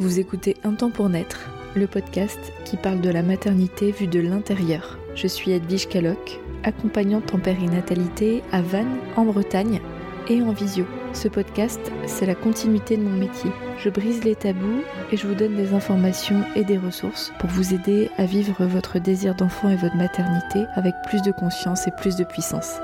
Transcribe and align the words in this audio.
Vous 0.00 0.20
écoutez 0.20 0.56
Un 0.62 0.74
temps 0.74 0.90
pour 0.90 1.08
naître, 1.08 1.50
le 1.74 1.88
podcast 1.88 2.38
qui 2.64 2.76
parle 2.76 3.00
de 3.00 3.10
la 3.10 3.22
maternité 3.22 3.90
vue 3.90 4.06
de 4.06 4.20
l'intérieur. 4.20 4.96
Je 5.16 5.26
suis 5.26 5.50
Edwige 5.50 5.88
Caloc, 5.88 6.38
accompagnante 6.62 7.34
en 7.34 7.40
périnatalité 7.40 8.44
à 8.52 8.62
Vannes, 8.62 8.98
en 9.16 9.24
Bretagne, 9.24 9.80
et 10.28 10.40
en 10.40 10.52
visio. 10.52 10.86
Ce 11.14 11.26
podcast, 11.26 11.80
c'est 12.06 12.26
la 12.26 12.36
continuité 12.36 12.96
de 12.96 13.02
mon 13.02 13.16
métier. 13.16 13.50
Je 13.78 13.88
brise 13.88 14.22
les 14.22 14.36
tabous 14.36 14.82
et 15.10 15.16
je 15.16 15.26
vous 15.26 15.34
donne 15.34 15.56
des 15.56 15.74
informations 15.74 16.44
et 16.54 16.62
des 16.62 16.78
ressources 16.78 17.32
pour 17.40 17.50
vous 17.50 17.74
aider 17.74 18.08
à 18.18 18.24
vivre 18.24 18.66
votre 18.66 19.00
désir 19.00 19.34
d'enfant 19.34 19.68
et 19.68 19.76
votre 19.76 19.96
maternité 19.96 20.64
avec 20.76 20.94
plus 21.08 21.22
de 21.22 21.32
conscience 21.32 21.88
et 21.88 21.92
plus 21.92 22.14
de 22.14 22.24
puissance. 22.24 22.78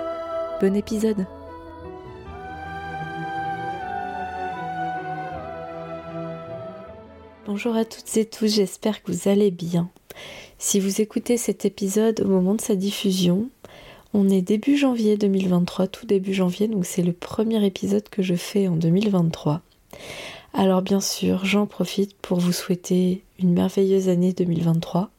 Bon 0.61 0.75
épisode 0.75 1.27
Bonjour 7.54 7.76
à 7.76 7.85
toutes 7.85 8.17
et 8.17 8.25
tous, 8.25 8.53
j'espère 8.53 9.00
que 9.00 9.13
vous 9.13 9.29
allez 9.29 9.53
bien. 9.53 9.89
Si 10.58 10.81
vous 10.81 11.00
écoutez 11.00 11.36
cet 11.36 11.64
épisode 11.64 12.18
au 12.18 12.26
moment 12.26 12.57
de 12.57 12.61
sa 12.61 12.75
diffusion, 12.75 13.49
on 14.12 14.29
est 14.29 14.43
début 14.43 14.76
janvier 14.76 15.17
2023, 15.17 15.86
tout 15.86 16.04
début 16.04 16.35
janvier, 16.35 16.67
donc 16.67 16.85
c'est 16.85 17.04
le 17.04 17.12
premier 17.12 17.64
épisode 17.64 18.09
que 18.09 18.22
je 18.22 18.35
fais 18.35 18.67
en 18.67 18.75
2023. 18.75 19.61
Alors 20.53 20.82
bien 20.82 20.98
sûr, 20.98 21.45
j'en 21.45 21.67
profite 21.67 22.17
pour 22.17 22.40
vous 22.40 22.50
souhaiter 22.50 23.22
une 23.39 23.53
merveilleuse 23.53 24.09
année 24.09 24.32
2023 24.32 25.12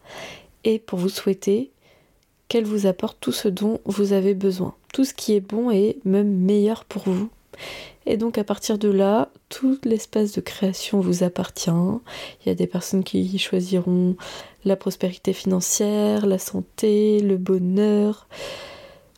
et 0.66 0.78
pour 0.78 1.00
vous 1.00 1.08
souhaiter 1.08 1.72
qu'elle 2.50 2.66
vous 2.66 2.86
apporte 2.86 3.18
tout 3.22 3.32
ce 3.32 3.48
dont 3.48 3.80
vous 3.86 4.12
avez 4.12 4.34
besoin, 4.34 4.76
tout 4.94 5.06
ce 5.06 5.14
qui 5.14 5.36
est 5.36 5.40
bon 5.40 5.72
et 5.72 6.00
même 6.04 6.36
meilleur 6.36 6.84
pour 6.84 7.04
vous. 7.04 7.30
Et 8.06 8.18
donc 8.18 8.38
à 8.38 8.44
partir 8.44 8.78
de 8.78 8.90
là, 8.90 9.30
tout 9.50 9.80
l'espace 9.84 10.32
de 10.34 10.42
création 10.42 11.00
vous 11.00 11.24
appartient. 11.24 11.70
Il 11.70 12.48
y 12.48 12.50
a 12.50 12.56
des 12.56 12.68
personnes 12.68 13.04
qui 13.04 13.38
choisiront 13.40 14.16
la 14.64 14.76
prospérité 14.76 15.34
financière, 15.34 16.26
la 16.26 16.38
santé, 16.38 17.20
le 17.20 17.38
bonheur, 17.38 18.28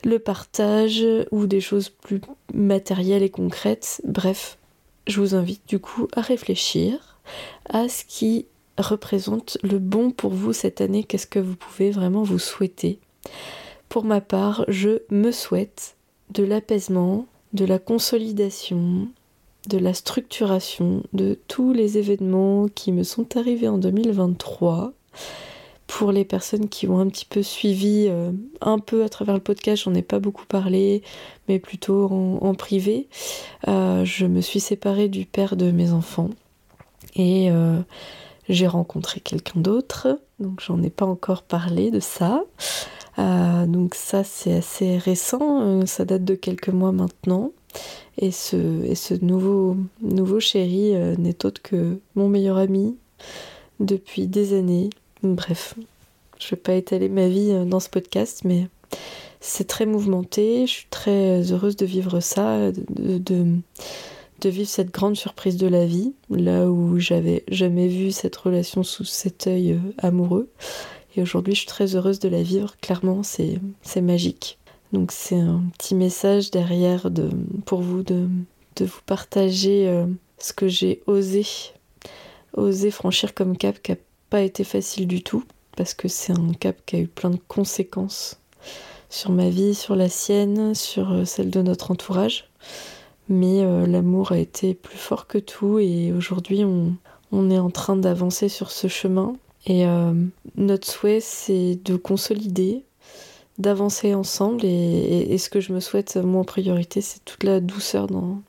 le 0.03 0.19
partage 0.19 1.05
ou 1.31 1.47
des 1.47 1.61
choses 1.61 1.89
plus 1.89 2.21
matérielles 2.53 3.23
et 3.23 3.29
concrètes. 3.29 4.01
Bref, 4.05 4.57
je 5.05 5.19
vous 5.19 5.35
invite 5.35 5.67
du 5.67 5.79
coup 5.79 6.07
à 6.15 6.21
réfléchir 6.21 7.19
à 7.69 7.89
ce 7.89 8.03
qui 8.05 8.45
représente 8.77 9.57
le 9.63 9.79
bon 9.79 10.11
pour 10.11 10.33
vous 10.33 10.53
cette 10.53 10.81
année, 10.81 11.03
qu'est-ce 11.03 11.27
que 11.27 11.39
vous 11.39 11.55
pouvez 11.55 11.91
vraiment 11.91 12.23
vous 12.23 12.39
souhaiter? 12.39 12.99
Pour 13.89 14.03
ma 14.03 14.21
part, 14.21 14.65
je 14.67 15.01
me 15.09 15.31
souhaite 15.31 15.95
de 16.29 16.43
l'apaisement, 16.43 17.25
de 17.53 17.65
la 17.65 17.79
consolidation, 17.79 19.07
de 19.67 19.77
la 19.77 19.93
structuration 19.93 21.03
de 21.13 21.37
tous 21.47 21.73
les 21.73 21.97
événements 21.97 22.67
qui 22.67 22.91
me 22.91 23.03
sont 23.03 23.37
arrivés 23.37 23.67
en 23.67 23.77
2023 23.77 24.93
pour 25.87 26.11
les 26.11 26.25
personnes 26.25 26.67
qui 26.67 26.87
ont 26.87 26.99
un 26.99 27.07
petit 27.07 27.25
peu 27.25 27.41
suivi 27.41 28.07
euh, 28.09 28.31
un 28.61 28.77
peu 28.77 29.03
à 29.03 29.09
travers 29.09 29.33
le 29.33 29.41
podcast, 29.41 29.83
j'en 29.83 29.95
ai 29.95 30.01
pas 30.01 30.19
beaucoup 30.19 30.45
parlé, 30.45 31.01
mais 31.47 31.59
plutôt 31.59 32.09
en, 32.41 32.53
privé. 32.53 33.07
Euh, 33.67 34.03
je 34.03 34.25
me 34.25 34.41
suis 34.41 34.59
séparée 34.59 35.07
du 35.07 35.25
père 35.25 35.55
de 35.55 35.71
mes 35.71 35.91
enfants 35.91 36.29
et 37.15 37.49
euh, 37.49 37.79
j'ai 38.49 38.67
rencontré 38.67 39.21
quelqu'un 39.21 39.61
d'autre, 39.61 40.19
donc 40.39 40.61
j'en 40.61 40.83
ai 40.83 40.89
pas 40.89 41.05
encore 41.05 41.43
parlé 41.43 41.89
de 41.89 42.01
ça. 42.01 42.43
Donc 43.17 43.95
ça 43.95 44.23
c'est 44.23 44.53
assez 44.53 44.97
récent, 44.97 45.85
ça 45.85 46.05
date 46.05 46.23
de 46.23 46.35
quelques 46.35 46.69
mois 46.69 46.91
maintenant. 46.91 47.51
Et 48.17 48.31
ce, 48.31 49.23
nouveau, 49.23 49.77
chéri 50.39 50.93
n'est 51.17 51.45
autre 51.45 51.61
que 51.61 51.99
mon 52.15 52.29
meilleur 52.29 52.57
ami 52.57 52.95
depuis 53.79 54.27
des 54.27 54.57
années 54.57 54.89
Bref, 55.23 55.73
je 56.39 56.49
vais 56.51 56.57
pas 56.57 56.73
étaler 56.73 57.09
ma 57.09 57.27
vie 57.27 57.51
euh, 57.51 57.65
dans 57.65 57.79
ce 57.79 57.89
podcast, 57.89 58.41
mais 58.45 58.67
c'est 59.39 59.67
très 59.67 59.85
mouvementé. 59.85 60.67
Je 60.67 60.71
suis 60.71 60.87
très 60.89 61.51
heureuse 61.51 61.75
de 61.75 61.85
vivre 61.85 62.19
ça, 62.19 62.71
de, 62.71 63.17
de, 63.17 64.49
vivre 64.49 64.69
cette 64.69 64.91
grande 64.91 65.15
surprise 65.15 65.57
de 65.57 65.67
la 65.67 65.85
vie, 65.85 66.13
là 66.29 66.69
où 66.69 66.99
j'avais 66.99 67.43
jamais 67.49 67.87
vu 67.87 68.11
cette 68.11 68.35
relation 68.35 68.83
sous 68.83 69.05
cet 69.05 69.47
œil 69.47 69.73
euh, 69.73 69.79
amoureux. 69.97 70.49
Et 71.17 71.21
aujourd'hui, 71.21 71.55
je 71.55 71.59
suis 71.61 71.67
très 71.67 71.95
heureuse 71.95 72.19
de 72.19 72.29
la 72.29 72.43
vivre. 72.43 72.75
Clairement, 72.79 73.23
c'est 73.23 73.59
magique. 74.01 74.59
Donc 74.93 75.11
c'est 75.11 75.39
un 75.39 75.63
petit 75.77 75.95
message 75.95 76.51
derrière 76.51 77.11
de, 77.11 77.29
pour 77.65 77.81
vous 77.81 78.03
de, 78.03 78.29
de 78.77 78.85
vous 78.85 79.01
partager 79.05 79.89
euh, 79.89 80.05
ce 80.37 80.53
que 80.53 80.67
j'ai 80.67 81.01
osé, 81.07 81.45
osé 82.53 82.91
franchir 82.91 83.33
comme 83.33 83.57
cap 83.57 83.81
qui 83.81 83.93
pas 84.29 84.41
été 84.41 84.63
facile 84.63 85.07
du 85.07 85.23
tout, 85.23 85.43
parce 85.75 85.93
que 85.93 86.07
c'est 86.07 86.33
un 86.33 86.51
cap 86.53 86.77
qui 86.85 86.97
a 86.97 86.99
eu 86.99 87.07
plein 87.07 87.29
de 87.29 87.39
conséquences 87.47 88.39
sur 89.09 89.31
ma 89.31 89.49
vie, 89.49 89.73
sur 89.73 89.95
la 89.95 90.09
sienne, 90.09 90.75
sur 90.75 91.11
euh, 91.11 91.25
celle 91.25 91.49
de 91.49 91.61
notre 91.61 91.91
entourage. 91.91 92.49
Mais 93.29 93.61
euh, 93.61 93.87
l'amour 93.87 94.33
a 94.33 94.37
été 94.37 94.73
plus 94.73 94.97
fort 94.97 95.27
que 95.27 95.37
tout 95.37 95.79
et 95.79 96.13
aujourd'hui 96.13 96.63
on, 96.63 96.95
on, 97.31 97.49
est 97.49 97.59
en 97.59 97.69
train 97.69 97.95
d'avancer 97.95 98.49
sur 98.49 98.69
ce 98.71 98.87
chemin. 98.87 99.33
Et 99.67 99.85
euh, 99.85 100.13
notre 100.55 100.87
souhait 100.87 101.19
c'est 101.19 101.77
de 101.83 101.97
consolider, 101.97 102.83
d'avancer 103.57 104.15
ensemble 104.15 104.63
et, 104.63 105.37
ce 105.37 105.49
que 105.49 105.59
je 105.59 105.73
me 105.73 105.81
souhaite 105.81 106.15
moi 106.15 106.41
en 106.41 106.45
priorité 106.45 107.01
c'est 107.01 107.23
toute 107.25 107.43
la 107.43 107.59
douceur 107.59 108.07
dans, 108.07 108.41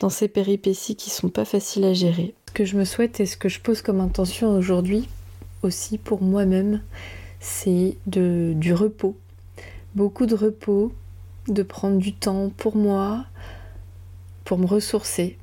dans 0.00 0.10
ces 0.10 0.28
péripéties 0.28 0.94
qui 0.94 1.10
sont 1.10 1.28
pas 1.28 1.44
faciles 1.44 1.84
à 1.84 1.92
gérer. 1.92 2.34
Ce 2.48 2.52
que 2.52 2.64
je 2.64 2.76
me 2.76 2.84
souhaite 2.84 3.18
et 3.18 3.26
ce 3.26 3.36
que 3.36 3.48
je 3.48 3.60
pose 3.60 3.82
comme 3.82 4.00
intention 4.00 4.56
aujourd'hui, 4.56 5.08
aussi 5.62 5.98
pour 5.98 6.22
moi-même, 6.22 6.82
c'est 7.40 7.96
du 8.06 8.72
repos. 8.72 9.16
Beaucoup 9.96 10.26
de 10.26 10.36
repos, 10.36 10.92
de 11.48 11.62
prendre 11.64 11.98
du 11.98 12.12
temps 12.12 12.50
pour 12.56 12.76
moi, 12.76 13.24
pour 14.44 14.58
me 14.58 14.66
ressourcer, 14.66 15.36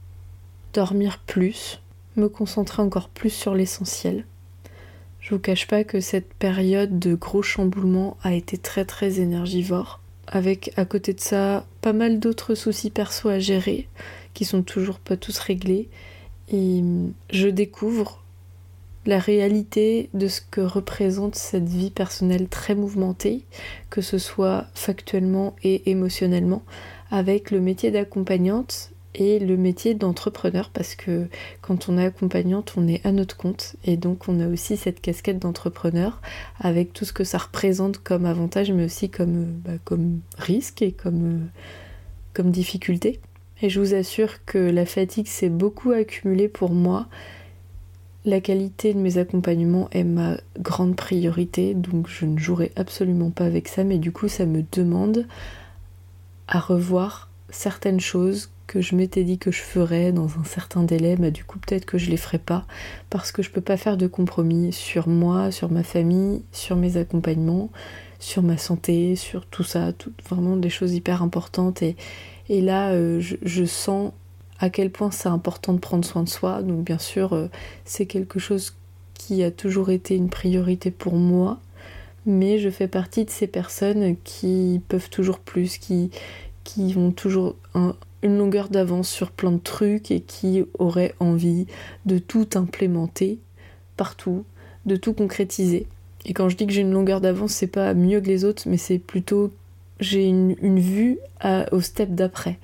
dormir 0.73 1.19
plus, 1.25 1.81
me 2.15 2.29
concentrer 2.29 2.81
encore 2.81 3.09
plus 3.09 3.29
sur 3.29 3.55
l'essentiel. 3.55 4.25
Je 5.25 5.31
vous 5.33 5.39
cache 5.39 5.65
pas 5.65 5.83
que 5.83 6.01
cette 6.01 6.35
période 6.35 6.99
de 6.99 7.15
gros 7.15 7.41
chamboulements 7.41 8.15
a 8.21 8.35
été 8.35 8.59
très 8.59 8.85
très 8.85 9.19
énergivore, 9.19 9.99
avec 10.27 10.71
à 10.77 10.85
côté 10.85 11.13
de 11.13 11.19
ça 11.19 11.65
pas 11.81 11.93
mal 11.93 12.19
d'autres 12.19 12.53
soucis 12.53 12.91
perso 12.91 13.29
à 13.29 13.39
gérer 13.39 13.87
qui 14.35 14.45
sont 14.45 14.61
toujours 14.61 14.99
pas 14.99 15.17
tous 15.17 15.39
réglés. 15.39 15.89
Et 16.49 16.83
je 17.31 17.47
découvre 17.47 18.23
la 19.07 19.17
réalité 19.17 20.11
de 20.13 20.27
ce 20.27 20.41
que 20.41 20.61
représente 20.61 21.33
cette 21.33 21.69
vie 21.69 21.89
personnelle 21.89 22.47
très 22.47 22.75
mouvementée, 22.75 23.45
que 23.89 24.01
ce 24.01 24.19
soit 24.19 24.67
factuellement 24.75 25.55
et 25.63 25.89
émotionnellement, 25.89 26.61
avec 27.09 27.49
le 27.49 27.61
métier 27.61 27.89
d'accompagnante 27.89 28.91
et 29.15 29.39
le 29.39 29.57
métier 29.57 29.93
d'entrepreneur, 29.93 30.69
parce 30.69 30.95
que 30.95 31.27
quand 31.61 31.89
on 31.89 31.97
est 31.97 32.05
accompagnante, 32.05 32.73
on 32.77 32.87
est 32.87 33.05
à 33.05 33.11
notre 33.11 33.37
compte, 33.37 33.75
et 33.85 33.97
donc 33.97 34.27
on 34.27 34.39
a 34.39 34.47
aussi 34.47 34.77
cette 34.77 35.01
casquette 35.01 35.39
d'entrepreneur, 35.39 36.21
avec 36.59 36.93
tout 36.93 37.05
ce 37.05 37.13
que 37.13 37.23
ça 37.23 37.37
représente 37.37 37.97
comme 37.99 38.25
avantage, 38.25 38.71
mais 38.71 38.85
aussi 38.85 39.09
comme, 39.09 39.45
bah, 39.63 39.77
comme 39.83 40.19
risque 40.37 40.81
et 40.81 40.91
comme, 40.91 41.47
comme 42.33 42.51
difficulté. 42.51 43.19
Et 43.61 43.69
je 43.69 43.79
vous 43.79 43.93
assure 43.93 44.45
que 44.45 44.57
la 44.57 44.85
fatigue 44.85 45.27
s'est 45.27 45.49
beaucoup 45.49 45.91
accumulée 45.91 46.49
pour 46.49 46.71
moi. 46.71 47.07
La 48.25 48.41
qualité 48.41 48.93
de 48.93 48.99
mes 48.99 49.17
accompagnements 49.17 49.87
est 49.91 50.03
ma 50.03 50.37
grande 50.59 50.95
priorité, 50.95 51.73
donc 51.73 52.09
je 52.09 52.25
ne 52.25 52.37
jouerai 52.37 52.71
absolument 52.75 53.29
pas 53.29 53.45
avec 53.45 53.67
ça, 53.67 53.83
mais 53.83 53.97
du 53.97 54.11
coup 54.11 54.27
ça 54.27 54.45
me 54.45 54.63
demande 54.71 55.25
à 56.47 56.59
revoir 56.59 57.29
certaines 57.49 57.99
choses 57.99 58.49
que 58.67 58.81
je 58.81 58.95
m'étais 58.95 59.23
dit 59.23 59.37
que 59.37 59.51
je 59.51 59.61
ferais 59.61 60.11
dans 60.11 60.27
un 60.39 60.43
certain 60.43 60.83
délai, 60.83 61.15
mais 61.19 61.31
du 61.31 61.43
coup 61.43 61.59
peut-être 61.59 61.85
que 61.85 61.97
je 61.97 62.09
les 62.09 62.17
ferai 62.17 62.39
pas 62.39 62.65
parce 63.09 63.31
que 63.31 63.41
je 63.41 63.51
peux 63.51 63.61
pas 63.61 63.77
faire 63.77 63.97
de 63.97 64.07
compromis 64.07 64.73
sur 64.73 65.07
moi, 65.07 65.51
sur 65.51 65.71
ma 65.71 65.83
famille, 65.83 66.43
sur 66.51 66.75
mes 66.75 66.97
accompagnements, 66.97 67.69
sur 68.19 68.43
ma 68.43 68.57
santé, 68.57 69.15
sur 69.15 69.45
tout 69.45 69.63
ça, 69.63 69.93
tout, 69.93 70.11
vraiment 70.27 70.57
des 70.57 70.69
choses 70.69 70.93
hyper 70.93 71.21
importantes 71.21 71.81
et, 71.81 71.95
et 72.49 72.61
là, 72.61 72.91
euh, 72.91 73.19
je, 73.19 73.65
sens 73.65 74.13
à 74.59 74.69
quel 74.69 74.91
point 74.91 75.11
c'est 75.11 75.29
important 75.29 75.73
de 75.73 75.79
prendre 75.79 76.05
soin 76.05 76.23
de 76.23 76.29
soi. 76.29 76.61
Donc 76.61 76.83
bien 76.83 76.99
sûr, 76.99 77.33
euh, 77.33 77.47
c'est 77.85 78.05
quelque 78.05 78.39
chose 78.39 78.75
qui 79.13 79.43
a 79.43 79.51
toujours 79.51 79.89
été 79.89 80.15
une 80.15 80.29
priorité 80.29 80.91
pour 80.91 81.15
moi. 81.15 81.59
Mais 82.27 82.57
je 82.57 82.69
fais 82.69 82.87
partie 82.87 83.25
de 83.25 83.29
ces 83.29 83.47
personnes 83.47 84.15
qui 84.23 84.81
peuvent 84.87 85.09
toujours 85.09 85.39
plus, 85.39 85.77
qui, 85.77 86.09
qui 86.63 86.95
ont 86.97 87.11
toujours 87.11 87.55
longueur 88.25 88.69
d'avance 88.69 89.09
sur 89.09 89.31
plein 89.31 89.51
de 89.51 89.59
trucs 89.59 90.11
et 90.11 90.21
qui 90.21 90.63
auraient 90.79 91.13
envie 91.19 91.67
de 92.05 92.17
tout 92.17 92.47
implémenter 92.55 93.39
partout, 93.97 94.45
de 94.85 94.95
tout 94.95 95.13
concrétiser. 95.13 95.87
Et 96.25 96.33
quand 96.33 96.49
je 96.49 96.57
dis 96.57 96.65
que 96.65 96.73
j'ai 96.73 96.81
une 96.81 96.91
longueur 96.91 97.21
d'avance, 97.21 97.51
c'est 97.51 97.67
pas 97.67 97.93
mieux 97.93 98.19
que 98.19 98.27
les 98.27 98.45
autres, 98.45 98.63
mais 98.65 98.77
c'est 98.77 98.99
plutôt 98.99 99.51
j'ai 99.99 100.27
une, 100.27 100.79
vue 100.79 101.19
au 101.71 101.81
step 101.81 102.13
d'après. 102.13 102.59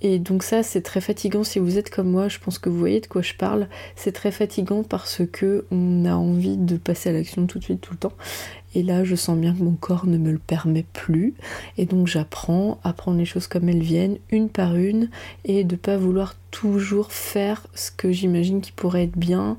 Et 0.00 0.18
donc 0.18 0.44
ça, 0.44 0.62
c'est 0.62 0.82
très 0.82 1.00
fatigant 1.00 1.42
si 1.42 1.58
vous 1.58 1.76
êtes 1.76 1.90
comme 1.90 2.08
moi, 2.08 2.28
je 2.28 2.38
pense 2.38 2.58
que 2.58 2.68
vous 2.68 2.78
voyez 2.78 3.00
de 3.00 3.06
quoi 3.06 3.22
je 3.22 3.34
parle. 3.34 3.68
C'est 3.96 4.12
très 4.12 4.30
fatigant 4.30 4.84
parce 4.84 5.22
que 5.32 5.64
on 5.72 6.04
a 6.04 6.14
envie 6.14 6.56
de 6.56 6.76
passer 6.76 7.08
à 7.08 7.12
l'action 7.12 7.46
tout 7.46 7.58
de 7.58 7.64
suite, 7.64 7.80
tout 7.80 7.94
le 7.94 7.98
temps. 7.98 8.12
Et 8.78 8.84
là, 8.84 9.02
je 9.02 9.16
sens 9.16 9.36
bien 9.36 9.52
que 9.54 9.64
mon 9.64 9.72
corps 9.72 10.06
ne 10.06 10.18
me 10.18 10.30
le 10.30 10.38
permet 10.38 10.84
plus. 10.92 11.34
Et 11.78 11.84
donc 11.84 12.06
j'apprends 12.06 12.78
à 12.84 12.92
prendre 12.92 13.18
les 13.18 13.24
choses 13.24 13.48
comme 13.48 13.68
elles 13.68 13.82
viennent, 13.82 14.18
une 14.30 14.48
par 14.48 14.76
une, 14.76 15.10
et 15.44 15.64
de 15.64 15.74
pas 15.74 15.96
vouloir 15.96 16.36
toujours 16.52 17.10
faire 17.10 17.66
ce 17.74 17.90
que 17.90 18.12
j'imagine 18.12 18.60
qui 18.60 18.70
pourrait 18.70 19.02
être 19.02 19.18
bien, 19.18 19.56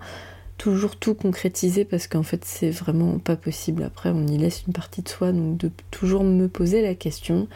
toujours 0.57 0.95
tout 0.95 1.15
concrétiser 1.15 1.83
parce 1.83 2.07
qu'en 2.07 2.23
fait 2.23 2.45
c'est 2.45 2.69
vraiment 2.69 3.19
pas 3.19 3.35
possible. 3.35 3.83
Après 3.83 4.09
on 4.09 4.25
y 4.25 4.37
laisse 4.37 4.63
une 4.65 4.71
partie 4.71 5.01
de 5.01 5.09
soi, 5.09 5.33
donc 5.33 5.57
de 5.57 5.69
toujours 5.91 6.23
me 6.23 6.47
poser 6.47 6.81
la 6.81 6.95
question. 6.95 7.49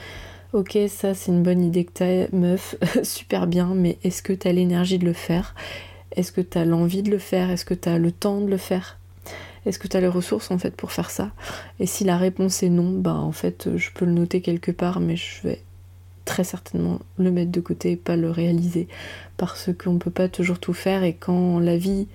Ok, 0.52 0.78
ça 0.90 1.14
c'est 1.14 1.32
une 1.32 1.44
bonne 1.44 1.64
idée 1.64 1.86
que 1.86 1.94
t'as, 1.94 2.28
meuf, 2.36 2.76
super 3.04 3.48
bien, 3.48 3.74
mais 3.74 4.00
est-ce 4.04 4.22
que 4.22 4.34
t'as 4.34 4.52
l'énergie 4.52 5.00
de 5.00 5.06
le 5.06 5.14
faire? 5.14 5.56
Est-ce 6.12 6.34
que 6.34 6.42
t'as 6.42 6.66
l'envie 6.66 7.04
de 7.04 7.10
le 7.10 7.20
faire? 7.20 7.50
Est-ce 7.50 7.64
que 7.64 7.74
t'as 7.74 7.98
le 7.98 8.12
temps 8.12 8.42
de 8.42 8.50
le 8.50 8.58
faire? 8.58 8.98
Est-ce 9.66 9.80
que 9.80 9.88
t'as 9.88 10.02
les 10.02 10.08
ressources 10.08 10.52
en 10.52 10.58
fait 10.58 10.76
pour 10.76 10.92
faire 10.92 11.10
ça? 11.10 11.32
Et 11.80 11.86
si 11.86 12.04
la 12.04 12.18
réponse 12.18 12.64
est 12.64 12.70
non, 12.70 12.92
bah 12.92 13.16
en 13.16 13.32
fait 13.32 13.70
je 13.76 13.90
peux 13.94 14.06
le 14.06 14.12
noter 14.12 14.42
quelque 14.42 14.72
part, 14.72 15.00
mais 15.00 15.16
je 15.16 15.42
vais 15.44 15.62
très 16.26 16.44
certainement 16.44 17.00
le 17.18 17.32
mettre 17.32 17.52
de 17.52 17.60
côté 17.60 17.92
et 17.92 17.96
pas 17.98 18.16
le 18.16 18.32
réaliser 18.32 18.88
parce 19.38 19.70
qu'on 19.74 19.98
peut 19.98 20.12
pas 20.12 20.30
toujours 20.30 20.60
tout 20.60 20.74
faire 20.74 21.04
et 21.04 21.14
quand 21.14 21.60
la 21.60 21.78
vie 21.78 22.08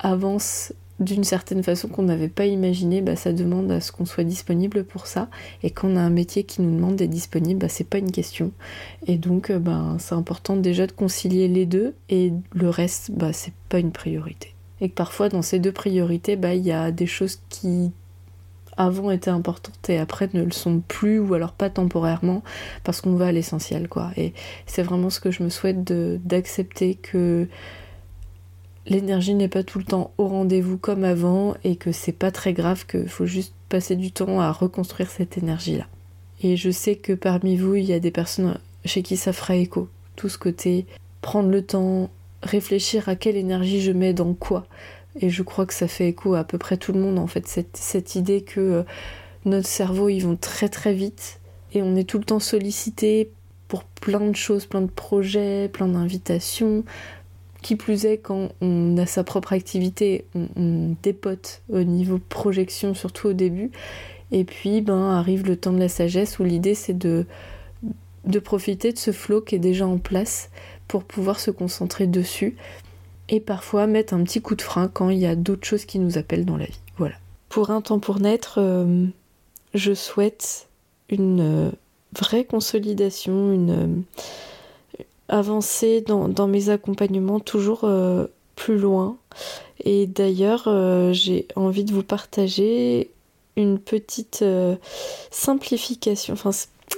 avance 0.00 0.72
d'une 1.00 1.24
certaine 1.24 1.62
façon 1.62 1.88
qu'on 1.88 2.02
n'avait 2.02 2.28
pas 2.28 2.46
imaginé, 2.46 3.02
bah, 3.02 3.16
ça 3.16 3.32
demande 3.32 3.70
à 3.70 3.80
ce 3.80 3.92
qu'on 3.92 4.04
soit 4.04 4.24
disponible 4.24 4.84
pour 4.84 5.06
ça. 5.06 5.28
Et 5.62 5.70
quand 5.70 5.88
on 5.88 5.96
a 5.96 6.00
un 6.00 6.10
métier 6.10 6.44
qui 6.44 6.62
nous 6.62 6.74
demande 6.74 6.96
d'être 6.96 7.10
disponible, 7.10 7.60
bah, 7.60 7.68
c'est 7.68 7.88
pas 7.88 7.98
une 7.98 8.12
question. 8.12 8.52
Et 9.06 9.16
donc, 9.16 9.50
euh, 9.50 9.58
bah, 9.58 9.96
c'est 9.98 10.14
important 10.14 10.56
déjà 10.56 10.86
de 10.86 10.92
concilier 10.92 11.48
les 11.48 11.66
deux, 11.66 11.94
et 12.08 12.32
le 12.54 12.70
reste, 12.70 13.10
bah, 13.10 13.32
c'est 13.32 13.54
pas 13.68 13.78
une 13.78 13.92
priorité. 13.92 14.54
Et 14.82 14.90
que 14.90 14.94
parfois, 14.94 15.30
dans 15.30 15.40
ces 15.40 15.58
deux 15.58 15.72
priorités, 15.72 16.36
bah, 16.36 16.54
il 16.54 16.66
y 16.66 16.72
a 16.72 16.90
des 16.90 17.06
choses 17.06 17.40
qui 17.48 17.92
avant 18.76 19.10
étaient 19.10 19.30
importantes 19.30 19.88
et 19.90 19.98
après 19.98 20.28
ne 20.32 20.42
le 20.42 20.50
sont 20.50 20.80
plus 20.80 21.18
ou 21.18 21.34
alors 21.34 21.52
pas 21.52 21.68
temporairement 21.68 22.42
parce 22.84 23.02
qu'on 23.02 23.16
va 23.16 23.26
à 23.26 23.32
l'essentiel 23.32 23.86
quoi 23.86 24.12
et 24.16 24.32
c'est 24.64 24.82
vraiment 24.82 25.10
ce 25.10 25.20
que 25.20 25.30
je 25.30 25.42
me 25.42 25.50
souhaite 25.50 25.84
d'accepter 26.26 26.94
que 26.94 27.48
l'énergie 28.86 29.34
n'est 29.34 29.48
pas 29.48 29.62
tout 29.62 29.78
le 29.78 29.84
temps 29.84 30.12
au 30.18 30.26
rendez-vous 30.26 30.78
comme 30.78 31.04
avant 31.04 31.54
et 31.64 31.76
que 31.76 31.92
c'est 31.92 32.12
pas 32.12 32.30
très 32.30 32.52
grave, 32.52 32.86
qu'il 32.86 33.08
faut 33.08 33.26
juste 33.26 33.54
passer 33.68 33.96
du 33.96 34.12
temps 34.12 34.40
à 34.40 34.50
reconstruire 34.52 35.10
cette 35.10 35.38
énergie-là. 35.38 35.86
Et 36.42 36.56
je 36.56 36.70
sais 36.70 36.96
que 36.96 37.12
parmi 37.12 37.56
vous, 37.56 37.76
il 37.76 37.84
y 37.84 37.92
a 37.92 38.00
des 38.00 38.10
personnes 38.10 38.58
chez 38.84 39.02
qui 39.02 39.16
ça 39.16 39.32
fera 39.32 39.54
écho. 39.54 39.88
Tout 40.16 40.28
ce 40.28 40.38
côté, 40.38 40.86
prendre 41.20 41.48
le 41.48 41.62
temps, 41.64 42.10
réfléchir 42.42 43.08
à 43.08 43.16
quelle 43.16 43.36
énergie 43.36 43.80
je 43.80 43.92
mets 43.92 44.12
dans 44.12 44.34
quoi. 44.34 44.66
Et 45.20 45.30
je 45.30 45.42
crois 45.42 45.66
que 45.66 45.74
ça 45.74 45.88
fait 45.88 46.08
écho 46.08 46.34
à 46.34 46.44
peu 46.44 46.58
près 46.58 46.76
tout 46.76 46.92
le 46.92 47.00
monde, 47.00 47.18
en 47.18 47.26
fait, 47.26 47.46
cette, 47.46 47.76
cette 47.76 48.14
idée 48.14 48.42
que 48.42 48.60
euh, 48.60 48.82
notre 49.44 49.68
cerveau, 49.68 50.08
ils 50.08 50.20
vont 50.20 50.36
très 50.36 50.68
très 50.68 50.94
vite 50.94 51.40
et 51.74 51.82
on 51.82 51.96
est 51.96 52.04
tout 52.04 52.18
le 52.18 52.24
temps 52.24 52.40
sollicité 52.40 53.30
pour 53.68 53.84
plein 53.84 54.20
de 54.20 54.36
choses, 54.36 54.66
plein 54.66 54.82
de 54.82 54.90
projets, 54.90 55.68
plein 55.72 55.88
d'invitations, 55.88 56.84
qui 57.62 57.76
plus 57.76 58.04
est, 58.04 58.18
quand 58.18 58.50
on 58.60 58.96
a 58.98 59.06
sa 59.06 59.24
propre 59.24 59.52
activité, 59.52 60.26
on, 60.34 60.94
dépote 61.02 61.62
au 61.70 61.82
niveau 61.82 62.18
projection, 62.18 62.92
surtout 62.92 63.28
au 63.28 63.32
début. 63.32 63.70
Et 64.30 64.44
puis, 64.44 64.80
ben, 64.80 65.10
arrive 65.12 65.46
le 65.46 65.56
temps 65.56 65.72
de 65.72 65.78
la 65.78 65.88
sagesse 65.88 66.38
où 66.38 66.44
l'idée 66.44 66.74
c'est 66.74 66.96
de, 66.96 67.26
de 68.26 68.38
profiter 68.38 68.92
de 68.92 68.98
ce 68.98 69.12
flow 69.12 69.40
qui 69.40 69.54
est 69.54 69.60
déjà 69.60 69.86
en 69.86 69.98
place 69.98 70.50
pour 70.88 71.04
pouvoir 71.04 71.40
se 71.40 71.50
concentrer 71.50 72.06
dessus 72.06 72.56
et 73.28 73.40
parfois 73.40 73.86
mettre 73.86 74.14
un 74.14 74.22
petit 74.24 74.40
coup 74.40 74.54
de 74.54 74.62
frein 74.62 74.88
quand 74.88 75.10
il 75.10 75.18
y 75.18 75.26
a 75.26 75.36
d'autres 75.36 75.66
choses 75.66 75.84
qui 75.84 75.98
nous 75.98 76.18
appellent 76.18 76.44
dans 76.44 76.56
la 76.56 76.66
vie. 76.66 76.80
Voilà. 76.98 77.14
Pour 77.48 77.70
un 77.70 77.80
temps 77.80 77.98
pour 77.98 78.20
naître, 78.20 78.54
euh, 78.58 79.06
je 79.74 79.94
souhaite 79.94 80.68
une 81.08 81.40
euh, 81.40 81.70
vraie 82.14 82.44
consolidation, 82.44 83.52
une 83.52 84.04
avancer 85.32 86.02
dans, 86.02 86.46
mes 86.46 86.68
accompagnements 86.68 87.40
toujours 87.40 87.84
euh, 87.84 88.26
plus 88.54 88.78
loin. 88.78 89.16
Et 89.82 90.06
d'ailleurs, 90.06 90.64
euh, 90.66 91.12
j'ai 91.12 91.48
envie 91.56 91.84
de 91.84 91.92
vous 91.92 92.02
partager 92.02 93.10
une 93.56 93.78
petite 93.78 94.40
euh, 94.42 94.76
simplification. 95.30 96.34
Enfin, 96.34 96.50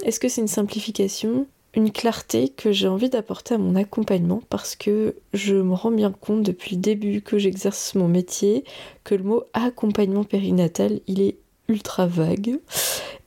est-ce 0.03 0.19
que 0.19 0.29
c'est 0.29 0.41
une 0.41 0.49
simplification? 0.49 1.47
Une 1.77 1.91
clarté 1.91 2.51
que 2.51 2.71
j'ai 2.71 2.87
envie 2.87 3.11
d'apporter 3.11 3.55
à 3.55 3.59
mon 3.59 3.75
accompagnement 3.75 4.43
parce 4.49 4.77
que 4.77 5.17
je 5.33 5.57
me 5.57 5.75
rends 5.75 5.91
bien 5.91 6.13
compte 6.13 6.43
depuis 6.43 6.77
le 6.77 6.81
début 6.81 7.21
que 7.21 7.39
j'exerce 7.39 7.95
mon 7.95 8.07
métier 8.07 8.65
que 9.03 9.15
le 9.15 9.25
mot 9.25 9.45
accompagnement 9.55 10.25
périnatal, 10.25 11.01
il 11.09 11.21
est 11.21 11.37
ultra 11.69 12.07
vague 12.07 12.59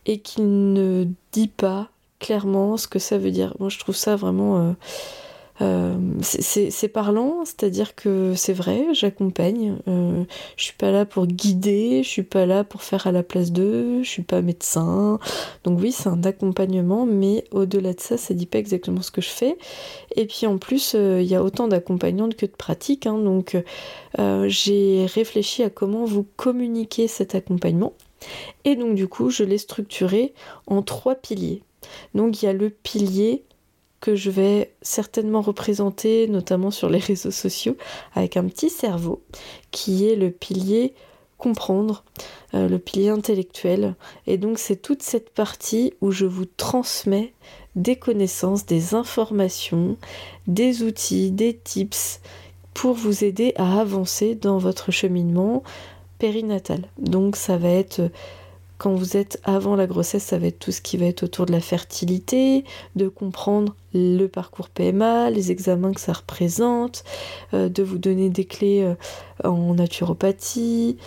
et 0.06 0.20
qu'il 0.20 0.74
ne 0.74 1.06
dit 1.34 1.50
pas 1.50 1.90
clairement 2.20 2.78
ce 2.78 2.88
que 2.88 3.00
ça 3.00 3.18
veut 3.18 3.32
dire. 3.32 3.54
Moi, 3.60 3.70
je 3.70 3.80
trouve 3.80 3.96
ça 3.96 4.16
vraiment. 4.16 4.58
Euh, 4.58 4.72
euh, 5.62 5.98
c'est 6.22 6.88
parlant, 6.88 7.44
c'est-à-dire 7.46 7.96
que 7.96 8.34
c'est 8.36 8.54
vrai, 8.54 8.86
j'accompagne. 8.94 9.78
Euh, 9.88 10.24
je 10.56 10.64
suis 10.66 10.76
pas 10.76 10.92
là 10.92 11.06
pour 11.06 11.26
guider, 11.26 12.04
je 12.04 12.10
suis 12.10 12.24
pas 12.24 12.46
là 12.46 12.64
pour 12.64 12.84
faire 12.84 13.08
à 13.08 13.12
la 13.12 13.24
place 13.24 13.52
d'eux, 13.52 14.04
je 14.04 14.10
suis 14.10 14.24
pas 14.24 14.42
médecin. 14.42 15.20
Donc 15.64 15.80
oui, 15.82 15.92
c'est 15.92 16.10
un 16.10 16.24
accompagnement, 16.24 17.06
mais 17.06 17.46
au-delà 17.52 17.94
de 17.94 18.00
ça, 18.00 18.18
ça 18.18 18.34
dit 18.34 18.46
pas 18.46 18.60
exactement 18.60 19.02
ce 19.02 19.12
que 19.12 19.22
je 19.22 19.30
fais. 19.30 19.58
Et 20.16 20.26
puis 20.26 20.46
en 20.46 20.58
plus, 20.58 20.94
il 20.94 21.26
y 21.26 21.36
a 21.36 21.44
autant 21.44 21.68
d'accompagnantes 21.68 22.36
que 22.36 22.46
de 22.46 22.52
pratiques. 22.52 23.08
Hein, 23.08 23.18
donc 23.18 23.58
j'ai 24.48 25.06
réfléchi 25.08 25.64
à 25.64 25.70
comment 25.70 26.06
vous 26.06 26.26
communiquer 26.36 27.08
cet 27.08 27.36
accompagnement. 27.36 27.94
Et 28.66 28.76
donc 28.76 28.96
du 28.96 29.08
coup, 29.08 29.30
je 29.30 29.44
l'ai 29.44 29.58
structuré 29.58 30.34
en 30.68 30.82
trois 30.82 31.16
piliers. 31.16 31.62
Donc 32.16 32.42
il 32.42 32.46
y 32.46 32.50
a 32.50 32.54
le 32.54 32.70
pilier 32.70 33.44
que 34.00 34.16
je 34.16 34.30
vais 34.30 34.74
certainement 34.82 35.42
représenter, 35.42 36.28
notamment 36.28 36.72
sur 36.72 36.90
les 36.90 37.00
réseaux 37.00 37.32
sociaux, 37.32 37.78
avec 38.14 38.38
un 38.38 38.46
petit 38.46 38.70
cerveau, 38.70 39.22
qui 39.72 40.08
est 40.08 40.16
le 40.16 40.32
pilier 40.32 40.94
comprendre, 41.38 42.04
euh, 42.54 42.68
le 42.68 42.80
pilier 42.80 43.10
intellectuel. 43.10 43.96
Et 44.26 44.38
donc 44.38 44.60
c'est 44.60 44.82
toute 44.82 45.04
cette 45.04 45.30
partie 45.30 45.94
où 46.02 46.12
je 46.12 46.26
vous 46.26 46.46
transmets 46.46 47.34
des 47.76 47.96
connaissances, 47.96 48.66
des 48.66 48.96
informations, 48.96 49.98
des 50.48 50.84
outils, 50.84 51.32
des 51.32 51.56
tips 51.56 52.22
pour 52.74 52.94
vous 52.94 53.24
aider 53.24 53.54
à 53.56 53.80
avancer 53.80 54.36
dans 54.36 54.58
votre 54.58 54.92
cheminement 54.92 55.64
périnatal. 56.20 56.82
Donc 56.98 57.36
ça 57.36 57.58
va 57.58 57.70
être 57.70 58.10
quand 58.78 58.94
vous 58.94 59.18
êtes 59.18 59.40
avant 59.44 59.76
la 59.76 59.88
grossesse, 59.88 60.24
ça 60.24 60.38
va 60.38 60.48
être 60.48 60.60
tout 60.60 60.72
ce 60.72 60.82
qui 60.82 60.98
va 60.98 61.06
être 61.06 61.24
autour 61.24 61.46
de 61.48 61.52
la 61.52 61.62
fertilité, 61.62 62.64
de 62.96 63.08
comprendre 63.08 63.76
le 63.94 64.28
parcours 64.28 64.70
PMA, 64.70 65.32
les 65.32 65.52
examens 65.52 65.94
que 65.94 66.02
ça 66.02 66.14
représente, 66.14 67.04
euh, 67.54 67.70
de 67.70 67.82
vous 67.82 67.98
donner 67.98 68.30
des 68.30 68.46
clés 68.46 68.84
euh, 68.84 68.96
en 69.50 69.74
naturopathie, 69.74 70.98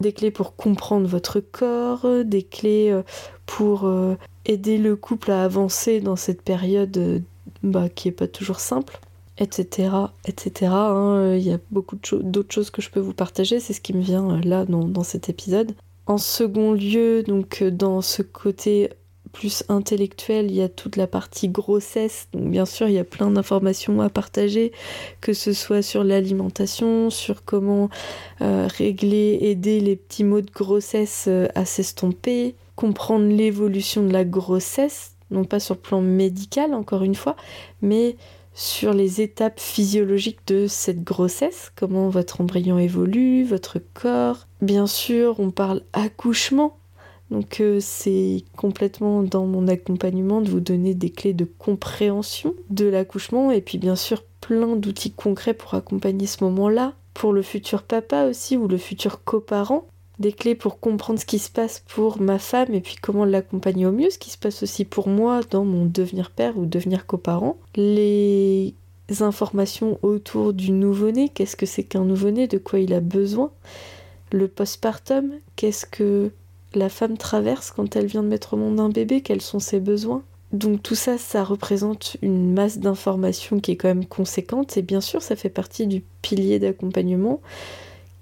des 0.00 0.12
clés 0.12 0.30
pour 0.30 0.54
comprendre 0.54 1.08
votre 1.08 1.40
corps, 1.40 2.06
des 2.24 2.42
clés 2.42 2.90
euh, 2.90 3.02
pour 3.46 3.90
aider 4.46 4.78
le 4.78 4.96
couple 4.96 5.30
à 5.30 5.44
avancer 5.44 6.00
dans 6.00 6.16
cette 6.16 6.42
période 6.42 7.22
bah, 7.62 7.88
qui 7.88 8.08
n'est 8.08 8.12
pas 8.12 8.28
toujours 8.28 8.60
simple 8.60 8.98
etc. 9.36 9.90
etc. 10.26 10.70
Hein. 10.72 11.34
Il 11.34 11.42
y 11.42 11.52
a 11.52 11.58
beaucoup 11.72 11.96
d'autres 12.22 12.54
choses 12.54 12.70
que 12.70 12.80
je 12.80 12.88
peux 12.88 13.00
vous 13.00 13.12
partager, 13.12 13.58
c'est 13.58 13.72
ce 13.72 13.80
qui 13.80 13.92
me 13.92 14.00
vient 14.00 14.40
là 14.42 14.64
dans 14.64 15.02
cet 15.02 15.28
épisode. 15.28 15.74
En 16.06 16.18
second 16.18 16.72
lieu, 16.72 17.22
donc 17.22 17.62
euh, 17.62 17.70
dans 17.70 18.02
ce 18.02 18.22
côté 18.22 18.90
plus 19.32 19.64
intellectuel, 19.68 20.50
il 20.50 20.56
y 20.56 20.62
a 20.62 20.68
toute 20.68 20.96
la 20.96 21.06
partie 21.06 21.48
grossesse. 21.48 22.28
Donc 22.32 22.50
bien 22.50 22.66
sûr, 22.66 22.88
il 22.88 22.94
y 22.94 22.98
a 22.98 23.04
plein 23.04 23.30
d'informations 23.30 24.00
à 24.00 24.08
partager, 24.08 24.72
que 25.20 25.32
ce 25.32 25.52
soit 25.52 25.82
sur 25.82 26.04
l'alimentation, 26.04 27.10
sur 27.10 27.44
comment 27.44 27.88
euh, 28.42 28.68
régler, 28.70 29.38
aider 29.42 29.80
les 29.80 29.96
petits 29.96 30.24
maux 30.24 30.40
de 30.40 30.50
grossesse 30.50 31.24
euh, 31.26 31.48
à 31.54 31.64
s'estomper, 31.64 32.54
comprendre 32.76 33.26
l'évolution 33.26 34.06
de 34.06 34.12
la 34.12 34.24
grossesse, 34.24 35.12
non 35.30 35.44
pas 35.44 35.58
sur 35.58 35.74
le 35.74 35.80
plan 35.80 36.00
médical 36.00 36.74
encore 36.74 37.02
une 37.02 37.16
fois, 37.16 37.34
mais 37.82 38.16
sur 38.54 38.94
les 38.94 39.20
étapes 39.20 39.60
physiologiques 39.60 40.46
de 40.46 40.66
cette 40.68 41.02
grossesse, 41.02 41.72
comment 41.76 42.08
votre 42.08 42.40
embryon 42.40 42.78
évolue, 42.78 43.44
votre 43.44 43.80
corps. 43.92 44.46
Bien 44.62 44.86
sûr, 44.86 45.40
on 45.40 45.50
parle 45.50 45.82
accouchement, 45.92 46.78
donc 47.30 47.60
euh, 47.60 47.78
c'est 47.80 48.44
complètement 48.56 49.22
dans 49.22 49.46
mon 49.46 49.66
accompagnement 49.66 50.40
de 50.40 50.48
vous 50.48 50.60
donner 50.60 50.94
des 50.94 51.10
clés 51.10 51.32
de 51.32 51.44
compréhension 51.44 52.54
de 52.70 52.86
l'accouchement 52.86 53.50
et 53.50 53.60
puis 53.60 53.78
bien 53.78 53.96
sûr 53.96 54.22
plein 54.40 54.76
d'outils 54.76 55.12
concrets 55.12 55.54
pour 55.54 55.74
accompagner 55.74 56.26
ce 56.26 56.44
moment-là, 56.44 56.92
pour 57.14 57.32
le 57.32 57.42
futur 57.42 57.82
papa 57.82 58.26
aussi 58.26 58.56
ou 58.56 58.68
le 58.68 58.76
futur 58.76 59.24
coparent. 59.24 59.86
Des 60.18 60.32
clés 60.32 60.54
pour 60.54 60.78
comprendre 60.78 61.18
ce 61.18 61.26
qui 61.26 61.38
se 61.38 61.50
passe 61.50 61.82
pour 61.88 62.20
ma 62.20 62.38
femme 62.38 62.72
et 62.72 62.80
puis 62.80 62.96
comment 63.00 63.24
l'accompagner 63.24 63.86
au 63.86 63.92
mieux, 63.92 64.10
ce 64.10 64.18
qui 64.18 64.30
se 64.30 64.38
passe 64.38 64.62
aussi 64.62 64.84
pour 64.84 65.08
moi 65.08 65.40
dans 65.50 65.64
mon 65.64 65.86
devenir 65.86 66.30
père 66.30 66.56
ou 66.56 66.66
devenir 66.66 67.06
coparent, 67.06 67.56
les 67.76 68.74
informations 69.20 69.98
autour 70.02 70.52
du 70.52 70.70
nouveau-né, 70.70 71.28
qu'est-ce 71.28 71.56
que 71.56 71.66
c'est 71.66 71.82
qu'un 71.82 72.04
nouveau-né, 72.04 72.46
de 72.46 72.58
quoi 72.58 72.78
il 72.78 72.94
a 72.94 73.00
besoin, 73.00 73.50
le 74.32 74.48
postpartum, 74.48 75.32
qu'est-ce 75.56 75.86
que 75.86 76.30
la 76.74 76.88
femme 76.88 77.16
traverse 77.16 77.70
quand 77.70 77.96
elle 77.96 78.06
vient 78.06 78.22
de 78.22 78.28
mettre 78.28 78.54
au 78.54 78.56
monde 78.56 78.80
un 78.80 78.88
bébé, 78.88 79.20
quels 79.20 79.42
sont 79.42 79.60
ses 79.60 79.80
besoins. 79.80 80.22
Donc 80.52 80.82
tout 80.82 80.94
ça, 80.94 81.18
ça 81.18 81.42
représente 81.42 82.16
une 82.22 82.52
masse 82.52 82.78
d'informations 82.78 83.58
qui 83.58 83.72
est 83.72 83.76
quand 83.76 83.88
même 83.88 84.06
conséquente 84.06 84.76
et 84.76 84.82
bien 84.82 85.00
sûr 85.00 85.20
ça 85.20 85.34
fait 85.34 85.48
partie 85.48 85.86
du 85.86 86.02
pilier 86.22 86.60
d'accompagnement 86.60 87.40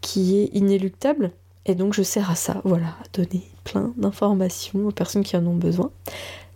qui 0.01 0.39
est 0.39 0.51
inéluctable 0.55 1.33
et 1.67 1.75
donc 1.75 1.95
je 1.95 2.03
sers 2.03 2.31
à 2.31 2.35
ça, 2.35 2.61
voilà, 2.65 2.87
à 2.87 3.05
donner 3.13 3.43
plein 3.65 3.93
d'informations 3.97 4.87
aux 4.87 4.93
personnes 4.93 5.23
qui 5.23 5.37
en 5.37 5.47
ont 5.47 5.57
besoin. 5.57 5.91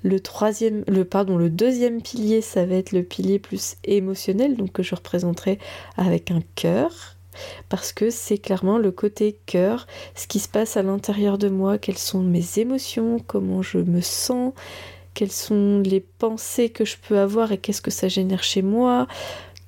Le 0.03 0.21
troisième, 0.21 0.85
le 0.87 1.05
pardon, 1.05 1.37
le 1.37 1.51
deuxième 1.51 2.03
pilier, 2.03 2.41
ça 2.41 2.65
va 2.65 2.77
être 2.77 2.93
le 2.93 3.03
pilier 3.03 3.39
plus 3.39 3.77
émotionnel, 3.85 4.57
donc 4.57 4.73
que 4.73 4.83
je 4.83 4.95
représenterai 4.95 5.59
avec 5.97 6.31
un 6.31 6.43
cœur, 6.55 7.17
parce 7.69 7.93
que 7.93 8.11
c'est 8.11 8.39
clairement 8.39 8.79
le 8.79 8.91
côté 8.91 9.39
cœur, 9.47 9.87
ce 10.15 10.27
qui 10.27 10.39
se 10.39 10.49
passe 10.49 10.77
à 10.77 10.83
l'intérieur 10.83 11.39
de 11.39 11.49
moi, 11.49 11.79
quelles 11.79 11.99
sont 11.99 12.23
mes 12.23 12.59
émotions, 12.59 13.21
comment 13.27 13.63
je 13.63 13.79
me 13.79 14.01
sens, 14.01 14.53
quelles 15.15 15.33
sont 15.33 15.81
les 15.81 16.01
pensées 16.01 16.69
que 16.71 16.85
je 16.85 16.97
peux 17.09 17.19
avoir 17.19 17.53
et 17.53 17.59
qu'est-ce 17.59 17.83
que 17.83 17.91
ça 17.91 18.09
génère 18.09 18.43
chez 18.43 18.63
moi, 18.63 19.07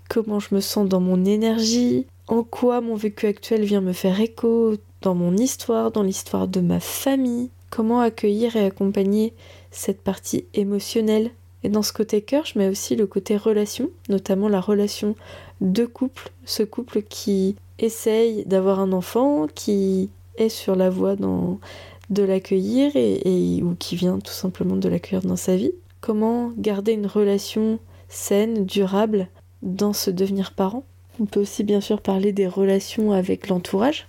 comment 0.08 0.40
je 0.40 0.54
me 0.54 0.60
sens 0.60 0.88
dans 0.88 1.00
mon 1.00 1.24
énergie, 1.24 2.06
en 2.26 2.42
quoi 2.42 2.80
mon 2.80 2.94
vécu 2.94 3.26
actuel 3.26 3.64
vient 3.64 3.80
me 3.80 3.92
faire 3.92 4.20
écho, 4.20 4.74
dans 5.02 5.14
mon 5.14 5.36
histoire, 5.36 5.90
dans 5.90 6.02
l'histoire 6.02 6.48
de 6.48 6.60
ma 6.60 6.80
famille, 6.80 7.50
comment 7.70 8.00
accueillir 8.00 8.56
et 8.56 8.64
accompagner 8.64 9.32
cette 9.70 10.00
partie 10.00 10.44
émotionnelle. 10.54 11.30
Et 11.64 11.68
dans 11.68 11.82
ce 11.82 11.92
côté 11.92 12.22
cœur, 12.22 12.44
je 12.44 12.58
mets 12.58 12.68
aussi 12.68 12.96
le 12.96 13.06
côté 13.06 13.36
relation, 13.36 13.90
notamment 14.08 14.48
la 14.48 14.60
relation 14.60 15.16
de 15.60 15.84
couple, 15.84 16.30
ce 16.44 16.62
couple 16.62 17.02
qui 17.02 17.56
essaye 17.78 18.44
d'avoir 18.44 18.80
un 18.80 18.92
enfant, 18.92 19.46
qui 19.54 20.10
est 20.36 20.48
sur 20.48 20.76
la 20.76 20.88
voie 20.88 21.16
de 21.16 22.22
l'accueillir 22.22 22.92
et, 22.94 23.60
ou 23.62 23.74
qui 23.78 23.96
vient 23.96 24.18
tout 24.18 24.32
simplement 24.32 24.76
de 24.76 24.88
l'accueillir 24.88 25.22
dans 25.22 25.36
sa 25.36 25.56
vie. 25.56 25.72
Comment 26.00 26.52
garder 26.56 26.92
une 26.92 27.06
relation 27.06 27.80
saine, 28.08 28.64
durable 28.64 29.28
dans 29.62 29.92
ce 29.92 30.10
devenir 30.10 30.52
parent? 30.52 30.84
On 31.20 31.26
peut 31.26 31.40
aussi 31.40 31.64
bien 31.64 31.80
sûr 31.80 32.00
parler 32.00 32.32
des 32.32 32.46
relations 32.46 33.10
avec 33.10 33.48
l'entourage, 33.48 34.06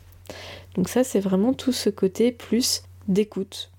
donc 0.79 0.87
ça, 0.87 1.03
c'est 1.03 1.19
vraiment 1.19 1.51
tout 1.51 1.73
ce 1.73 1.89
côté 1.89 2.31
plus 2.31 2.83
d'écoute. 3.09 3.69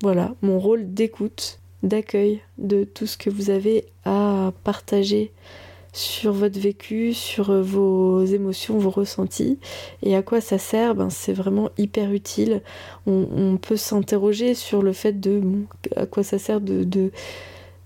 Voilà, 0.00 0.36
mon 0.42 0.60
rôle 0.60 0.94
d'écoute, 0.94 1.58
d'accueil 1.82 2.40
de 2.58 2.84
tout 2.84 3.06
ce 3.06 3.16
que 3.16 3.30
vous 3.30 3.50
avez 3.50 3.86
à 4.04 4.52
partager 4.62 5.32
sur 5.92 6.32
votre 6.32 6.60
vécu, 6.60 7.14
sur 7.14 7.52
vos 7.62 8.24
émotions, 8.24 8.78
vos 8.78 8.90
ressentis. 8.90 9.58
Et 10.04 10.14
à 10.14 10.22
quoi 10.22 10.40
ça 10.40 10.56
sert? 10.56 10.94
Ben, 10.94 11.10
C'est 11.10 11.32
vraiment 11.32 11.70
hyper 11.78 12.12
utile. 12.12 12.62
On, 13.08 13.58
peut 13.60 13.76
s'interroger 13.76 14.54
sur 14.54 14.82
le 14.82 14.92
fait 14.92 15.18
de 15.18 15.42
à 15.96 16.06
quoi 16.06 16.22
ça 16.22 16.38
sert 16.38 16.60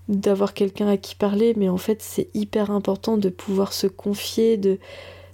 d'avoir 0.07 0.53
quelqu'un 0.53 0.87
à 0.87 0.97
qui 0.97 1.15
parler, 1.15 1.55
mais 1.57 1.67
en 1.67 1.77
fait 1.77 2.03
c'est 2.03 2.27
hyper 2.35 2.69
important 2.69 3.17
de 3.17 3.29
pouvoir 3.29 3.73
se 3.73 3.87
confier, 3.87 4.57
de 4.57 4.77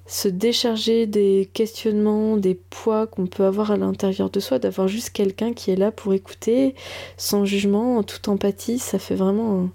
se 0.07 0.29
décharger 0.29 1.05
des 1.05 1.49
questionnements, 1.53 2.37
des 2.37 2.55
poids 2.55 3.07
qu'on 3.07 3.27
peut 3.27 3.43
avoir 3.43 3.71
à 3.71 3.77
l'intérieur 3.77 4.29
de 4.29 4.39
soi, 4.39 4.57
d'avoir 4.57 4.87
juste 4.87 5.09
quelqu'un 5.09 5.53
qui 5.53 5.69
est 5.69 5.75
là 5.75 5.91
pour 5.91 6.13
écouter, 6.13 6.75
sans 7.17 7.43
jugement, 7.43 7.97
en 7.97 8.03
toute 8.03 8.29
empathie, 8.29 8.79
ça 8.79 8.99
fait 8.99 9.15
vraiment 9.15 9.69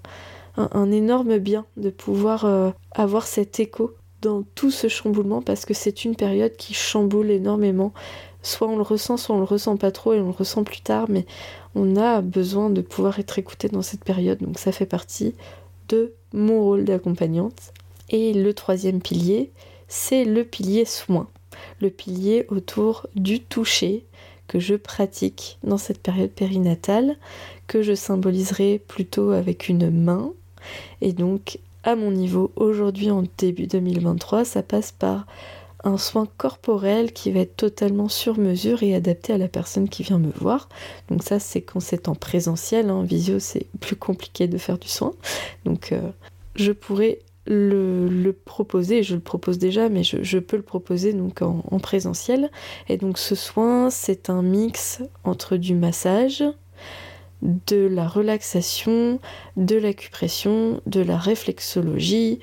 un, 0.57 0.91
énorme 0.91 1.37
bien 1.37 1.65
de 1.77 1.91
pouvoir 1.91 2.45
euh, 2.45 2.71
avoir 2.91 3.27
cet 3.27 3.59
écho 3.59 3.93
dans 4.21 4.43
tout 4.55 4.71
ce 4.71 4.87
chamboulement 4.87 5.41
parce 5.41 5.65
que 5.65 5.73
c'est 5.73 6.03
une 6.05 6.15
période 6.15 6.55
qui 6.55 6.73
chamboule 6.73 7.29
énormément. 7.29 7.93
Soit 8.41 8.67
on 8.67 8.75
le 8.75 8.83
ressent, 8.83 9.17
soit 9.17 9.35
on 9.35 9.39
le 9.39 9.45
ressent 9.45 9.77
pas 9.77 9.91
trop 9.91 10.13
et 10.13 10.19
on 10.19 10.25
le 10.25 10.31
ressent 10.31 10.63
plus 10.63 10.81
tard, 10.81 11.05
mais 11.09 11.25
on 11.75 11.95
a 11.95 12.21
besoin 12.21 12.69
de 12.69 12.81
pouvoir 12.81 13.19
être 13.19 13.37
écouté 13.37 13.69
dans 13.69 13.81
cette 13.81 14.03
période. 14.03 14.39
Donc 14.39 14.57
ça 14.57 14.71
fait 14.71 14.85
partie 14.85 15.35
de 15.89 16.13
mon 16.33 16.61
rôle 16.61 16.85
d'accompagnante. 16.85 17.73
Et 18.09 18.33
le 18.33 18.53
troisième 18.53 19.01
pilier, 19.01 19.51
c'est 19.93 20.25
le 20.25 20.43
pilier 20.43 20.85
soin, 20.85 21.27
le 21.79 21.91
pilier 21.91 22.47
autour 22.49 23.05
du 23.13 23.39
toucher 23.39 24.03
que 24.47 24.59
je 24.59 24.73
pratique 24.73 25.59
dans 25.63 25.77
cette 25.77 25.99
période 25.99 26.31
périnatale, 26.31 27.15
que 27.67 27.83
je 27.83 27.93
symboliserai 27.93 28.81
plutôt 28.87 29.29
avec 29.29 29.69
une 29.69 29.91
main. 29.91 30.33
Et 31.01 31.13
donc, 31.13 31.59
à 31.83 31.95
mon 31.95 32.09
niveau, 32.09 32.51
aujourd'hui 32.55 33.11
en 33.11 33.23
début 33.37 33.67
2023, 33.67 34.45
ça 34.45 34.63
passe 34.63 34.91
par 34.91 35.27
un 35.83 35.99
soin 35.99 36.27
corporel 36.37 37.13
qui 37.13 37.31
va 37.31 37.41
être 37.41 37.55
totalement 37.55 38.09
sur 38.09 38.39
mesure 38.39 38.81
et 38.81 38.95
adapté 38.95 39.31
à 39.31 39.37
la 39.37 39.47
personne 39.47 39.87
qui 39.87 40.01
vient 40.01 40.17
me 40.17 40.31
voir. 40.31 40.69
Donc 41.09 41.21
ça, 41.21 41.39
c'est 41.39 41.61
quand 41.61 41.79
c'est 41.79 42.07
en 42.07 42.15
présentiel. 42.15 42.89
En 42.89 43.03
visio, 43.03 43.37
c'est 43.37 43.67
plus 43.79 43.95
compliqué 43.95 44.47
de 44.47 44.57
faire 44.57 44.79
du 44.79 44.87
soin. 44.87 45.13
Donc 45.65 45.91
euh, 45.91 46.09
je 46.55 46.71
pourrais 46.71 47.19
le, 47.45 48.31
proposer, 48.31 49.03
je 49.03 49.15
le 49.15 49.21
propose 49.21 49.57
déjà, 49.57 49.89
mais 49.89 50.03
je, 50.03 50.39
peux 50.39 50.57
le 50.57 50.63
proposer 50.63 51.13
donc 51.13 51.41
en, 51.41 51.79
présentiel. 51.79 52.49
Et 52.89 52.97
donc 52.97 53.17
ce 53.17 53.35
soin, 53.35 53.89
c'est 53.89 54.29
un 54.29 54.41
mix 54.41 55.01
entre 55.23 55.57
du 55.57 55.75
massage, 55.75 56.43
de 57.41 57.87
la 57.87 58.07
relaxation, 58.07 59.19
de 59.57 59.75
l'acupression, 59.75 60.81
de 60.85 61.01
la 61.01 61.17
réflexologie, 61.17 62.39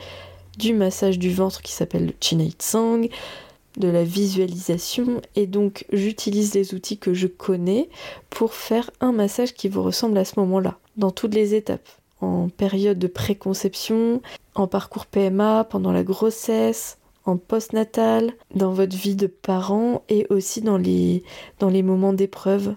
du 0.59 0.75
massage 0.75 1.19
du 1.19 1.33
ventre 1.33 1.63
qui 1.63 1.73
s'appelle 1.73 2.07
le 2.07 2.13
Chinai 2.21 2.51
Tsang, 2.59 3.09
de 3.79 3.89
la 3.89 4.05
visualisation. 4.05 5.23
Et 5.37 5.47
donc 5.47 5.87
j'utilise 5.93 6.53
les 6.55 6.75
outils 6.75 6.99
que 6.99 7.15
je 7.15 7.29
connais 7.29 7.89
pour 8.29 8.53
faire 8.53 8.91
un 9.01 9.13
massage 9.13 9.55
qui 9.55 9.69
vous 9.69 9.83
ressemble 9.83 10.19
à 10.19 10.27
ce 10.27 10.39
moment-là, 10.41 10.79
dans 10.99 11.11
toutes 11.11 11.35
les 11.35 11.55
étapes 11.55 11.89
en 12.21 12.49
période 12.49 12.99
de 12.99 13.07
préconception, 13.07 14.21
en 14.55 14.67
parcours 14.67 15.07
PMA, 15.07 15.65
pendant 15.65 15.93
la 15.93 16.03
grossesse, 16.03 16.99
en 17.25 17.37
postnatal, 17.37 18.33
dans 18.55 18.73
votre 18.73 18.97
vie 18.97 19.17
de 19.17 19.27
parent 19.27 20.03
et 20.09 20.27
aussi 20.31 20.61
dans 20.61 20.79
les, 20.79 21.23
dans 21.59 21.69
les 21.69 21.83
moments 21.83 22.13
d'épreuve, 22.13 22.75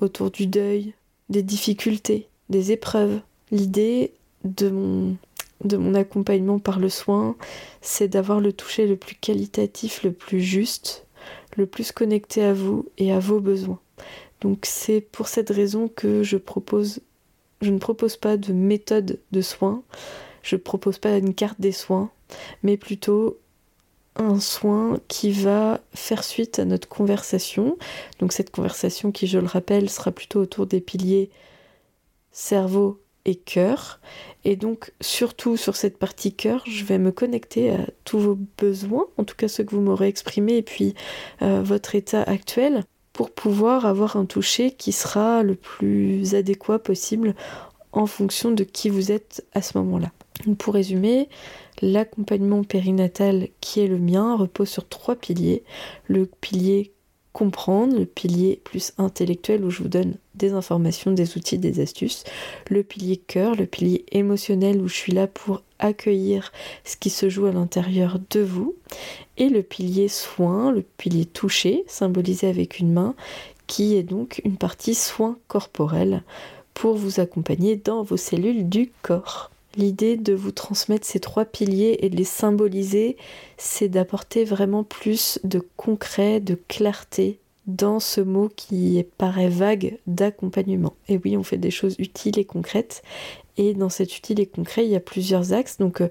autour 0.00 0.30
du 0.30 0.46
deuil, 0.46 0.94
des 1.28 1.42
difficultés, 1.42 2.28
des 2.50 2.72
épreuves. 2.72 3.20
L'idée 3.50 4.12
de 4.44 4.68
mon, 4.68 5.16
de 5.64 5.76
mon 5.76 5.94
accompagnement 5.94 6.58
par 6.58 6.78
le 6.78 6.88
soin, 6.88 7.36
c'est 7.80 8.08
d'avoir 8.08 8.40
le 8.40 8.52
toucher 8.52 8.86
le 8.86 8.96
plus 8.96 9.16
qualitatif, 9.16 10.02
le 10.02 10.12
plus 10.12 10.40
juste, 10.40 11.06
le 11.56 11.66
plus 11.66 11.92
connecté 11.92 12.44
à 12.44 12.52
vous 12.52 12.86
et 12.98 13.12
à 13.12 13.18
vos 13.18 13.40
besoins. 13.40 13.80
Donc 14.40 14.60
c'est 14.64 15.00
pour 15.00 15.28
cette 15.28 15.50
raison 15.50 15.88
que 15.88 16.22
je 16.22 16.36
propose 16.36 17.00
je 17.60 17.70
ne 17.70 17.78
propose 17.78 18.16
pas 18.16 18.36
de 18.36 18.52
méthode 18.52 19.18
de 19.32 19.40
soins, 19.40 19.82
je 20.42 20.56
ne 20.56 20.60
propose 20.60 20.98
pas 20.98 21.16
une 21.16 21.34
carte 21.34 21.60
des 21.60 21.72
soins, 21.72 22.10
mais 22.62 22.76
plutôt 22.76 23.38
un 24.16 24.40
soin 24.40 24.98
qui 25.08 25.30
va 25.30 25.80
faire 25.94 26.24
suite 26.24 26.58
à 26.58 26.64
notre 26.64 26.88
conversation. 26.88 27.76
Donc 28.18 28.32
cette 28.32 28.50
conversation 28.50 29.12
qui, 29.12 29.26
je 29.26 29.38
le 29.38 29.46
rappelle, 29.46 29.90
sera 29.90 30.10
plutôt 30.10 30.40
autour 30.40 30.66
des 30.66 30.80
piliers 30.80 31.30
cerveau 32.32 33.00
et 33.24 33.34
cœur. 33.34 34.00
Et 34.44 34.56
donc 34.56 34.92
surtout 35.00 35.56
sur 35.56 35.76
cette 35.76 35.98
partie 35.98 36.34
cœur, 36.34 36.62
je 36.66 36.84
vais 36.84 36.98
me 36.98 37.10
connecter 37.10 37.70
à 37.70 37.86
tous 38.04 38.18
vos 38.18 38.38
besoins, 38.58 39.06
en 39.16 39.24
tout 39.24 39.34
cas 39.34 39.48
ceux 39.48 39.64
que 39.64 39.74
vous 39.74 39.80
m'aurez 39.80 40.08
exprimés, 40.08 40.58
et 40.58 40.62
puis 40.62 40.94
euh, 41.42 41.62
votre 41.62 41.94
état 41.94 42.22
actuel, 42.22 42.84
pour 43.16 43.30
pouvoir 43.30 43.86
avoir 43.86 44.16
un 44.16 44.26
toucher 44.26 44.72
qui 44.72 44.92
sera 44.92 45.42
le 45.42 45.54
plus 45.54 46.34
adéquat 46.34 46.78
possible 46.78 47.34
en 47.92 48.04
fonction 48.04 48.50
de 48.50 48.62
qui 48.62 48.90
vous 48.90 49.10
êtes 49.10 49.42
à 49.54 49.62
ce 49.62 49.78
moment-là. 49.78 50.12
Pour 50.58 50.74
résumer, 50.74 51.30
l'accompagnement 51.80 52.62
périnatal 52.62 53.48
qui 53.62 53.80
est 53.80 53.86
le 53.86 53.96
mien 53.96 54.36
repose 54.36 54.68
sur 54.68 54.86
trois 54.86 55.16
piliers. 55.16 55.64
Le 56.08 56.26
pilier 56.26 56.92
comprendre, 57.36 57.98
le 57.98 58.06
pilier 58.06 58.62
plus 58.64 58.94
intellectuel 58.96 59.62
où 59.62 59.68
je 59.68 59.82
vous 59.82 59.90
donne 59.90 60.14
des 60.36 60.54
informations, 60.54 61.12
des 61.12 61.36
outils, 61.36 61.58
des 61.58 61.80
astuces, 61.80 62.24
le 62.70 62.82
pilier 62.82 63.18
cœur, 63.18 63.54
le 63.54 63.66
pilier 63.66 64.06
émotionnel 64.10 64.80
où 64.80 64.88
je 64.88 64.94
suis 64.94 65.12
là 65.12 65.26
pour 65.26 65.62
accueillir 65.78 66.50
ce 66.84 66.96
qui 66.96 67.10
se 67.10 67.28
joue 67.28 67.44
à 67.44 67.52
l'intérieur 67.52 68.18
de 68.30 68.40
vous, 68.40 68.74
et 69.36 69.50
le 69.50 69.62
pilier 69.62 70.08
soin, 70.08 70.72
le 70.72 70.80
pilier 70.80 71.26
touché, 71.26 71.84
symbolisé 71.88 72.48
avec 72.48 72.78
une 72.78 72.94
main, 72.94 73.14
qui 73.66 73.96
est 73.96 74.02
donc 74.02 74.40
une 74.46 74.56
partie 74.56 74.94
soin 74.94 75.36
corporel 75.46 76.22
pour 76.72 76.94
vous 76.94 77.20
accompagner 77.20 77.76
dans 77.76 78.02
vos 78.02 78.16
cellules 78.16 78.66
du 78.66 78.90
corps. 79.02 79.50
L'idée 79.76 80.16
de 80.16 80.32
vous 80.32 80.52
transmettre 80.52 81.06
ces 81.06 81.20
trois 81.20 81.44
piliers 81.44 81.98
et 82.00 82.08
de 82.08 82.16
les 82.16 82.24
symboliser, 82.24 83.16
c'est 83.58 83.88
d'apporter 83.88 84.44
vraiment 84.44 84.84
plus 84.84 85.38
de 85.44 85.62
concret, 85.76 86.40
de 86.40 86.54
clarté 86.54 87.38
dans 87.66 88.00
ce 88.00 88.20
mot 88.20 88.48
qui 88.54 89.04
paraît 89.18 89.48
vague 89.48 89.98
d'accompagnement. 90.06 90.94
Et 91.08 91.18
oui, 91.22 91.36
on 91.36 91.42
fait 91.42 91.58
des 91.58 91.70
choses 91.70 91.96
utiles 91.98 92.38
et 92.38 92.44
concrètes. 92.44 93.02
Et 93.56 93.74
dans 93.74 93.88
cet 93.88 94.16
utile 94.16 94.40
et 94.40 94.46
concret, 94.46 94.84
il 94.84 94.90
y 94.90 94.96
a 94.96 95.00
plusieurs 95.00 95.52
axes. 95.52 95.78
Donc, 95.78 96.00
euh, 96.00 96.08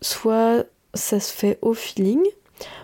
soit 0.00 0.64
ça 0.94 1.20
se 1.20 1.32
fait 1.32 1.58
au 1.62 1.74
feeling, 1.74 2.22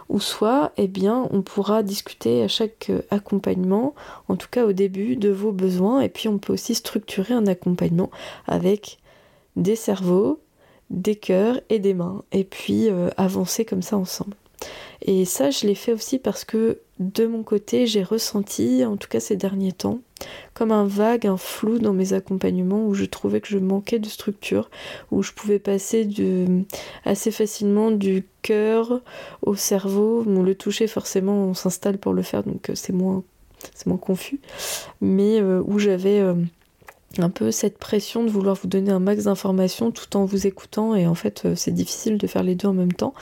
ou 0.08 0.20
soit, 0.20 0.72
eh 0.76 0.86
bien, 0.86 1.26
on 1.30 1.40
pourra 1.40 1.82
discuter 1.82 2.42
à 2.42 2.48
chaque 2.48 2.90
euh, 2.90 3.00
accompagnement, 3.10 3.94
en 4.28 4.36
tout 4.36 4.48
cas 4.50 4.66
au 4.66 4.72
début, 4.72 5.16
de 5.16 5.30
vos 5.30 5.52
besoins. 5.52 6.02
Et 6.02 6.08
puis, 6.08 6.28
on 6.28 6.38
peut 6.38 6.52
aussi 6.52 6.74
structurer 6.74 7.32
un 7.32 7.46
accompagnement 7.46 8.10
avec 8.46 8.98
des 9.56 9.76
cerveaux, 9.76 10.40
des 10.90 11.16
cœurs 11.16 11.60
et 11.68 11.78
des 11.78 11.94
mains. 11.94 12.22
Et 12.32 12.44
puis, 12.44 12.88
euh, 12.88 13.10
avancer 13.16 13.64
comme 13.64 13.82
ça 13.82 13.96
ensemble. 13.96 14.34
Et 15.04 15.24
ça, 15.24 15.50
je 15.50 15.66
l'ai 15.66 15.74
fait 15.74 15.92
aussi 15.92 16.18
parce 16.18 16.44
que 16.44 16.78
de 17.00 17.26
mon 17.26 17.42
côté, 17.42 17.86
j'ai 17.86 18.04
ressenti, 18.04 18.84
en 18.84 18.96
tout 18.96 19.08
cas 19.08 19.18
ces 19.18 19.36
derniers 19.36 19.72
temps, 19.72 20.00
comme 20.54 20.70
un 20.70 20.86
vague, 20.86 21.26
un 21.26 21.36
flou 21.36 21.78
dans 21.80 21.92
mes 21.92 22.12
accompagnements 22.12 22.86
où 22.86 22.94
je 22.94 23.04
trouvais 23.04 23.40
que 23.40 23.48
je 23.48 23.58
manquais 23.58 23.98
de 23.98 24.08
structure, 24.08 24.70
où 25.10 25.22
je 25.22 25.32
pouvais 25.32 25.58
passer 25.58 26.08
assez 27.04 27.32
facilement 27.32 27.90
du 27.90 28.24
cœur 28.42 29.00
au 29.42 29.56
cerveau. 29.56 30.22
Bon, 30.24 30.42
le 30.42 30.54
toucher, 30.54 30.86
forcément, 30.86 31.34
on 31.46 31.54
s'installe 31.54 31.98
pour 31.98 32.12
le 32.12 32.22
faire, 32.22 32.44
donc 32.44 32.70
euh, 32.70 32.74
c'est 32.76 32.92
moins, 32.92 33.24
moins 33.86 33.96
confus, 33.96 34.38
mais 35.00 35.40
euh, 35.40 35.62
où 35.66 35.80
j'avais. 35.80 36.22
Un 37.18 37.30
peu 37.30 37.50
cette 37.50 37.78
pression 37.78 38.24
de 38.24 38.30
vouloir 38.30 38.56
vous 38.56 38.68
donner 38.68 38.90
un 38.90 39.00
max 39.00 39.24
d'informations 39.24 39.90
tout 39.90 40.16
en 40.16 40.24
vous 40.24 40.46
écoutant 40.46 40.94
et 40.94 41.06
en 41.06 41.14
fait 41.14 41.46
c'est 41.54 41.72
difficile 41.72 42.18
de 42.18 42.26
faire 42.26 42.42
les 42.42 42.54
deux 42.54 42.68
en 42.68 42.74
même 42.74 42.92
temps 42.92 43.14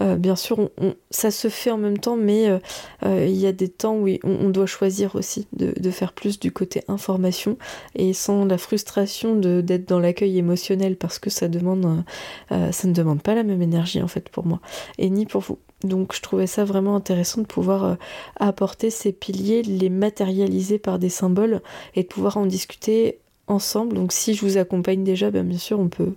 euh, 0.00 0.16
bien 0.16 0.36
sûr, 0.36 0.70
ça 1.10 1.30
se 1.30 1.48
fait 1.48 1.70
en 1.70 1.78
même 1.78 1.98
temps, 1.98 2.16
mais 2.16 2.48
euh, 2.48 2.58
euh, 3.04 3.26
il 3.26 3.36
y 3.36 3.46
a 3.46 3.52
des 3.52 3.68
temps 3.68 3.96
où 3.96 4.08
on, 4.24 4.48
doit 4.50 4.66
choisir 4.66 5.14
aussi 5.16 5.46
de, 5.52 5.90
faire 5.90 6.12
plus 6.12 6.38
du 6.40 6.52
côté 6.52 6.82
information 6.88 7.58
et 7.94 8.12
sans 8.12 8.44
la 8.44 8.58
frustration 8.58 9.36
d'être 9.36 9.86
dans 9.88 9.98
l'accueil 9.98 10.38
émotionnel 10.38 10.96
parce 10.96 11.18
que 11.18 11.28
ça 11.28 11.48
demande, 11.48 12.04
ça 12.50 12.88
ne 12.88 12.92
demande 12.92 13.22
pas 13.22 13.34
la 13.34 13.42
même 13.42 13.60
énergie 13.60 14.02
en 14.02 14.08
fait 14.08 14.28
pour 14.30 14.46
moi 14.46 14.60
et 14.98 15.10
ni 15.10 15.26
pour 15.26 15.42
vous. 15.42 15.58
Donc 15.84 16.14
je 16.14 16.22
trouvais 16.22 16.46
ça 16.46 16.64
vraiment 16.64 16.96
intéressant 16.96 17.42
de 17.42 17.46
pouvoir 17.46 17.98
apporter 18.40 18.90
ces 18.90 19.12
piliers, 19.12 19.62
les 19.62 19.90
matérialiser 19.90 20.78
par 20.78 20.98
des 20.98 21.10
symboles 21.10 21.60
et 21.94 22.02
de 22.02 22.08
pouvoir 22.08 22.36
en 22.36 22.46
discuter 22.46 23.18
ensemble. 23.46 23.94
Donc 23.94 24.12
si 24.12 24.34
je 24.34 24.44
vous 24.44 24.56
accompagne 24.58 25.04
déjà, 25.04 25.30
ben, 25.30 25.46
bien 25.46 25.58
sûr 25.58 25.80
on 25.80 25.88
peut, 25.88 26.14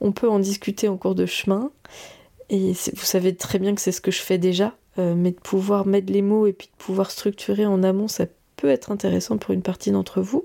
on 0.00 0.12
peut 0.12 0.28
en 0.28 0.38
discuter 0.38 0.88
en 0.88 0.96
cours 0.96 1.14
de 1.14 1.26
chemin. 1.26 1.70
Et 2.50 2.72
vous 2.72 3.04
savez 3.04 3.34
très 3.36 3.58
bien 3.58 3.74
que 3.74 3.80
c'est 3.80 3.92
ce 3.92 4.00
que 4.00 4.10
je 4.10 4.20
fais 4.20 4.36
déjà, 4.36 4.74
euh, 4.98 5.14
mais 5.16 5.30
de 5.30 5.38
pouvoir 5.38 5.86
mettre 5.86 6.12
les 6.12 6.22
mots 6.22 6.46
et 6.46 6.52
puis 6.52 6.66
de 6.66 6.84
pouvoir 6.84 7.10
structurer 7.12 7.64
en 7.64 7.82
amont, 7.84 8.08
ça 8.08 8.26
peut 8.56 8.68
être 8.68 8.90
intéressant 8.90 9.38
pour 9.38 9.54
une 9.54 9.62
partie 9.62 9.92
d'entre 9.92 10.20
vous. 10.20 10.44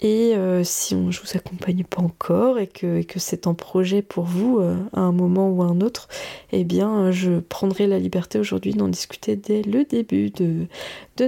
Et 0.00 0.34
euh, 0.34 0.64
si 0.64 0.94
on, 0.94 1.10
je 1.10 1.20
vous 1.20 1.36
accompagne 1.36 1.84
pas 1.84 2.00
encore 2.00 2.58
et 2.58 2.66
que, 2.66 3.04
c'est 3.16 3.46
en 3.46 3.52
projet 3.52 4.00
pour 4.00 4.24
vous 4.24 4.58
euh, 4.58 4.74
à 4.94 5.00
un 5.00 5.12
moment 5.12 5.50
ou 5.50 5.62
à 5.62 5.66
un 5.66 5.82
autre, 5.82 6.08
eh 6.52 6.64
bien 6.64 7.10
je 7.10 7.40
prendrai 7.40 7.86
la 7.86 7.98
liberté 7.98 8.38
aujourd'hui 8.38 8.72
d'en 8.72 8.88
discuter 8.88 9.36
dès 9.36 9.60
le 9.60 9.84
début 9.84 10.30
de 10.30 10.66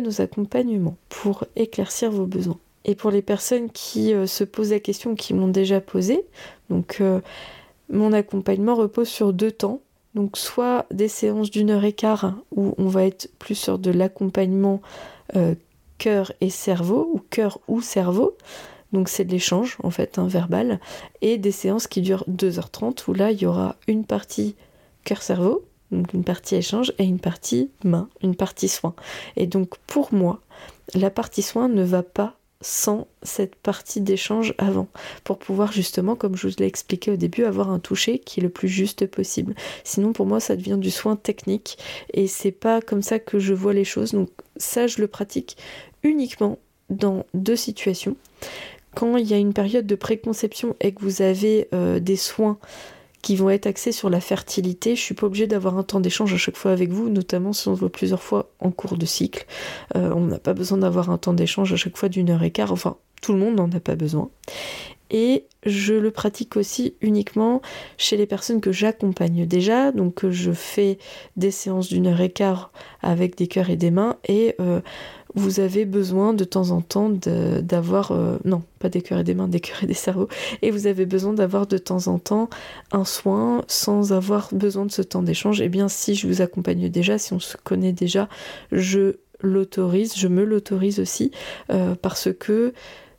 nos 0.01 0.23
accompagnements 0.23 0.97
pour 1.11 1.45
éclaircir 1.57 2.11
vos 2.11 2.25
besoins. 2.25 2.59
Et 2.85 2.95
pour 2.95 3.11
les 3.11 3.23
personnes 3.23 3.71
qui 3.71 4.13
se 4.27 4.45
posent 4.45 4.71
la 4.71 4.81
question, 4.81 5.15
qui 5.15 5.35
m'ont 5.35 5.49
déjà 5.49 5.81
posé, 5.81 6.25
donc 6.69 7.01
mon 7.93 8.13
accompagnement 8.13 8.75
repose 8.75 9.09
sur 9.09 9.33
deux 9.33 9.53
temps. 9.53 9.81
Donc 10.15 10.37
soit 10.37 10.87
des 10.91 11.09
séances 11.09 11.51
d'une 11.51 11.71
heure 11.71 11.85
et 11.85 11.93
quart 11.93 12.35
où 12.55 12.75
on 12.79 12.89
va 12.89 13.05
être 13.05 13.31
plus 13.39 13.55
sur 13.55 13.79
de 13.79 13.91
l'accompagnement 13.91 14.83
euh, 15.37 15.55
cœur 15.99 16.33
et 16.41 16.51
cerveau, 16.51 17.09
ou 17.13 17.21
cœur 17.31 17.61
ou 17.69 17.81
cerveau. 17.81 18.37
Donc 18.93 19.09
c'est 19.09 19.25
de 19.25 19.31
l'échange 19.31 19.79
en 19.83 19.91
fait, 19.91 20.19
un 20.19 20.27
verbal. 20.27 20.81
Et 21.21 21.39
des 21.39 21.53
séances 21.53 21.87
qui 21.87 22.03
durent 22.03 22.25
2h30 22.29 23.09
où 23.09 23.15
là 23.15 23.31
il 23.31 23.41
y 23.41 23.47
aura 23.47 23.77
une 23.87 24.05
partie 24.05 24.55
cœur-cerveau, 25.05 25.65
donc 25.91 26.13
une 26.13 26.25
partie 26.25 26.57
échange, 26.57 26.93
et 26.99 27.05
une 27.05 27.21
partie 27.21 27.71
main, 27.85 28.09
une 28.23 28.37
partie 28.37 28.69
soin. 28.69 28.95
Et 29.37 29.47
donc 29.47 29.79
pour 29.87 30.13
moi, 30.13 30.41
la 30.95 31.11
partie 31.11 31.43
soin 31.43 31.69
ne 31.69 31.83
va 31.83 32.03
pas 32.03 32.37
sans 32.63 33.07
cette 33.23 33.57
partie 33.57 34.01
d'échange 34.01 34.55
avant, 34.57 34.89
pour 35.25 35.39
pouvoir 35.39 35.73
justement, 35.73 36.17
comme 36.17 36.37
je 36.37 36.49
vous 36.49 36.55
l'ai 36.59 36.67
expliqué 36.67 37.11
au 37.11 37.17
début, 37.17 37.45
avoir 37.45 37.71
un 37.71 37.79
toucher 37.79 38.19
qui 38.19 38.41
est 38.41 38.43
le 38.43 38.49
plus 38.49 38.69
juste 38.69 39.07
possible. 39.07 39.55
Sinon, 39.85 40.13
pour 40.13 40.27
moi, 40.27 40.41
ça 40.41 40.57
devient 40.57 40.79
du 40.79 40.91
soin 40.91 41.17
technique 41.17 41.77
et 42.15 42.27
c'est 42.27 42.53
pas 42.53 42.81
comme 42.81 43.03
ça 43.03 43.19
que 43.19 43.39
je 43.39 43.53
vois 43.53 43.75
les 43.75 43.85
choses. 43.85 44.13
Donc, 44.13 44.31
ça, 44.57 44.87
je 44.87 45.01
le 45.01 45.09
pratique 45.09 45.57
uniquement 46.03 46.59
dans 46.89 47.27
deux 47.35 47.57
situations. 47.57 48.17
Quand 48.95 49.17
il 49.17 49.27
y 49.27 49.35
a 49.35 49.39
une 49.39 49.55
période 49.55 49.87
de 49.87 49.95
préconception 49.95 50.77
et 50.81 50.93
que 50.93 51.01
vous 51.01 51.23
avez 51.23 51.69
euh, 51.73 51.99
des 51.99 52.17
soins 52.17 52.59
qui 53.23 53.37
vont 53.37 53.51
être 53.51 53.67
axés 53.67 53.93
sur 53.93 54.11
la 54.11 54.21
fertilité. 54.21 54.97
Je 54.97 55.01
suis 55.01 55.15
pas 55.15 55.27
obligée 55.27 55.47
d'avoir 55.47 55.79
un 55.79 55.85
temps 55.85 56.01
d'échange 56.01 56.35
à 56.35 56.37
chaque 56.37 56.57
fois 56.57 56.73
avec 56.73 56.91
vous, 56.91 57.09
notamment 57.09 57.53
si 57.53 57.69
on 57.69 57.75
se 57.75 57.81
voit 57.81 57.91
plusieurs 57.91 58.23
fois 58.23 58.51
en 58.59 58.71
cours 58.71 58.99
de 58.99 59.07
cycle. 59.07 59.47
Euh, 59.97 60.13
on 60.15 60.27
n'a 60.27 60.39
pas 60.39 60.55
besoin 60.55 60.79
d'avoir 60.79 61.11
un 61.11 61.19
temps 61.19 61.33
d'échange 61.33 61.73
à 61.73 61.77
chaque 61.77 61.97
fois 61.97 62.09
d'une 62.09 62.31
heure 62.31 62.43
et 62.43 62.51
quart. 62.51 62.73
Enfin, 62.73 62.97
tout 63.23 63.33
le 63.33 63.39
monde 63.39 63.55
n'en 63.55 63.71
a 63.71 63.81
pas 63.81 63.95
besoin. 63.95 64.29
Et 65.13 65.45
je 65.67 65.93
le 65.93 66.11
pratique 66.11 66.57
aussi 66.57 66.95
uniquement 67.03 67.61
chez 67.99 68.17
les 68.17 68.27
personnes 68.27 68.63
que 68.63 68.73
j'accompagne 68.73 69.47
déjà. 69.47 69.93
Donc 69.93 70.29
je 70.29 70.53
fais 70.53 70.99
des 71.37 71.51
séances 71.51 71.89
d'une 71.89 72.07
heure 72.07 72.21
et 72.23 72.31
quart 72.31 72.73
avec 73.03 73.37
des 73.37 73.47
cœurs 73.47 73.69
et 73.69 73.77
des 73.77 73.91
mains. 73.91 74.17
Et 74.27 74.57
euh, 74.59 74.81
vous 75.35 75.61
avez 75.61 75.85
besoin 75.85 76.35
de 76.35 76.45
temps 76.45 76.71
en 76.71 76.81
temps 76.81 77.11
d'avoir, 77.11 78.13
euh, 78.13 78.39
non, 78.45 78.63
pas 78.79 78.89
des 78.89 79.03
cœurs 79.03 79.21
et 79.21 79.25
des 79.25 79.35
mains, 79.35 79.49
des 79.49 79.61
cœurs 79.61 79.83
et 79.83 79.87
des 79.87 79.95
cerveaux, 79.95 80.29
et 80.63 80.71
vous 80.71 80.87
avez 80.87 81.07
besoin 81.07 81.33
d'avoir 81.33 81.67
de 81.67 81.79
temps 81.79 82.07
en 82.09 82.19
temps 82.19 82.49
un 82.91 83.05
soin 83.05 83.65
sans 83.69 84.13
avoir 84.13 84.49
besoin 84.53 84.87
de 84.87 84.93
ce 84.93 85.03
temps 85.03 85.23
d'échange, 85.23 85.61
et 85.61 85.65
eh 85.65 85.69
bien 85.69 85.89
si 85.89 86.15
je 86.15 86.27
vous 86.27 86.43
accompagne 86.43 86.89
déjà, 86.89 87.19
si 87.19 87.33
on 87.33 87.41
se 87.41 87.57
connaît 87.57 87.93
déjà, 87.93 88.29
je 88.71 89.17
l'autorise, 89.41 90.15
je 90.17 90.29
me 90.29 90.45
l'autorise 90.45 91.01
aussi, 91.01 91.31
euh, 91.71 91.95
parce 92.01 92.29
que 92.39 92.73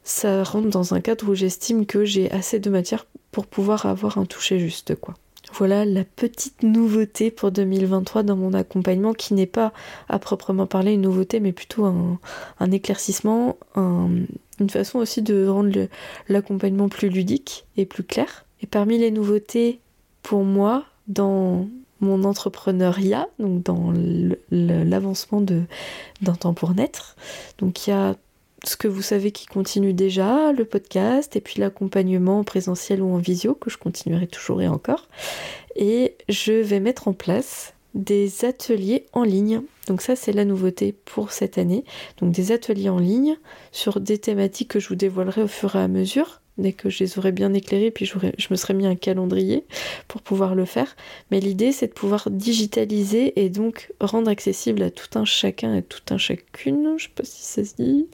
ça 0.03 0.43
rentre 0.43 0.69
dans 0.69 0.93
un 0.93 1.01
cadre 1.01 1.29
où 1.29 1.35
j'estime 1.35 1.85
que 1.85 2.05
j'ai 2.05 2.29
assez 2.31 2.59
de 2.59 2.69
matière 2.69 3.05
pour 3.31 3.47
pouvoir 3.47 3.85
avoir 3.85 4.17
un 4.17 4.25
toucher 4.25 4.59
juste, 4.59 4.95
quoi. 4.95 5.15
Voilà 5.55 5.85
la 5.85 6.03
petite 6.03 6.63
nouveauté 6.63 7.29
pour 7.29 7.51
2023 7.51 8.23
dans 8.23 8.35
mon 8.35 8.53
accompagnement 8.53 9.13
qui 9.13 9.35
n'est 9.35 9.45
pas 9.45 9.71
à 10.09 10.17
proprement 10.17 10.65
parler 10.65 10.93
une 10.93 11.01
nouveauté 11.01 11.39
mais 11.39 11.51
plutôt 11.51 11.85
un, 11.85 12.71
éclaircissement, 12.71 13.57
une 13.75 14.69
façon 14.69 14.97
aussi 14.97 15.21
de 15.21 15.47
rendre 15.47 15.87
l'accompagnement 16.27 16.89
plus 16.89 17.09
ludique 17.09 17.65
et 17.77 17.85
plus 17.85 18.03
clair. 18.03 18.45
Et 18.61 18.67
parmi 18.67 18.97
les 18.97 19.11
nouveautés 19.11 19.79
pour 20.23 20.43
moi 20.43 20.85
dans 21.07 21.67
mon 21.99 22.23
entrepreneuriat, 22.23 23.27
donc 23.37 23.61
dans 23.61 23.93
l'avancement 24.49 25.41
d'un 25.41 26.33
temps 26.33 26.55
pour 26.55 26.73
naître, 26.73 27.15
donc 27.59 27.85
il 27.85 27.91
y 27.91 27.93
a 27.93 28.15
ce 28.63 28.77
que 28.77 28.87
vous 28.87 29.01
savez 29.01 29.31
qui 29.31 29.45
continue 29.45 29.93
déjà, 29.93 30.51
le 30.51 30.65
podcast, 30.65 31.35
et 31.35 31.41
puis 31.41 31.59
l'accompagnement 31.59 32.39
en 32.39 32.43
présentiel 32.43 33.01
ou 33.01 33.13
en 33.13 33.17
visio, 33.17 33.55
que 33.55 33.69
je 33.69 33.77
continuerai 33.77 34.27
toujours 34.27 34.61
et 34.61 34.67
encore. 34.67 35.07
Et 35.75 36.15
je 36.29 36.53
vais 36.53 36.79
mettre 36.79 37.07
en 37.07 37.13
place 37.13 37.73
des 37.93 38.45
ateliers 38.45 39.05
en 39.13 39.23
ligne. 39.23 39.61
Donc 39.87 40.01
ça 40.01 40.15
c'est 40.15 40.31
la 40.31 40.45
nouveauté 40.45 40.95
pour 41.05 41.31
cette 41.31 41.57
année. 41.57 41.83
Donc 42.17 42.31
des 42.31 42.51
ateliers 42.51 42.89
en 42.89 42.99
ligne 42.99 43.37
sur 43.71 43.99
des 43.99 44.17
thématiques 44.17 44.69
que 44.69 44.79
je 44.79 44.89
vous 44.89 44.95
dévoilerai 44.95 45.43
au 45.43 45.47
fur 45.47 45.75
et 45.75 45.79
à 45.79 45.87
mesure 45.87 46.41
dès 46.57 46.71
que 46.71 46.89
je 46.89 47.03
les 47.03 47.17
aurais 47.17 47.31
bien 47.31 47.53
éclairés, 47.53 47.91
puis 47.91 48.05
je 48.05 48.47
me 48.49 48.55
serais 48.55 48.73
mis 48.73 48.85
un 48.85 48.95
calendrier 48.95 49.65
pour 50.07 50.21
pouvoir 50.21 50.55
le 50.55 50.65
faire. 50.65 50.95
Mais 51.31 51.39
l'idée, 51.39 51.71
c'est 51.71 51.87
de 51.87 51.93
pouvoir 51.93 52.29
digitaliser 52.29 53.43
et 53.43 53.49
donc 53.49 53.91
rendre 53.99 54.29
accessible 54.29 54.83
à 54.83 54.91
tout 54.91 55.17
un 55.17 55.25
chacun 55.25 55.75
et 55.75 55.81
tout 55.81 56.01
un 56.11 56.17
chacune, 56.17 56.95
je 56.97 57.05
sais 57.05 57.11
pas 57.13 57.23
si 57.23 57.41
ça 57.41 57.65
se 57.65 57.75
dit, 57.75 58.07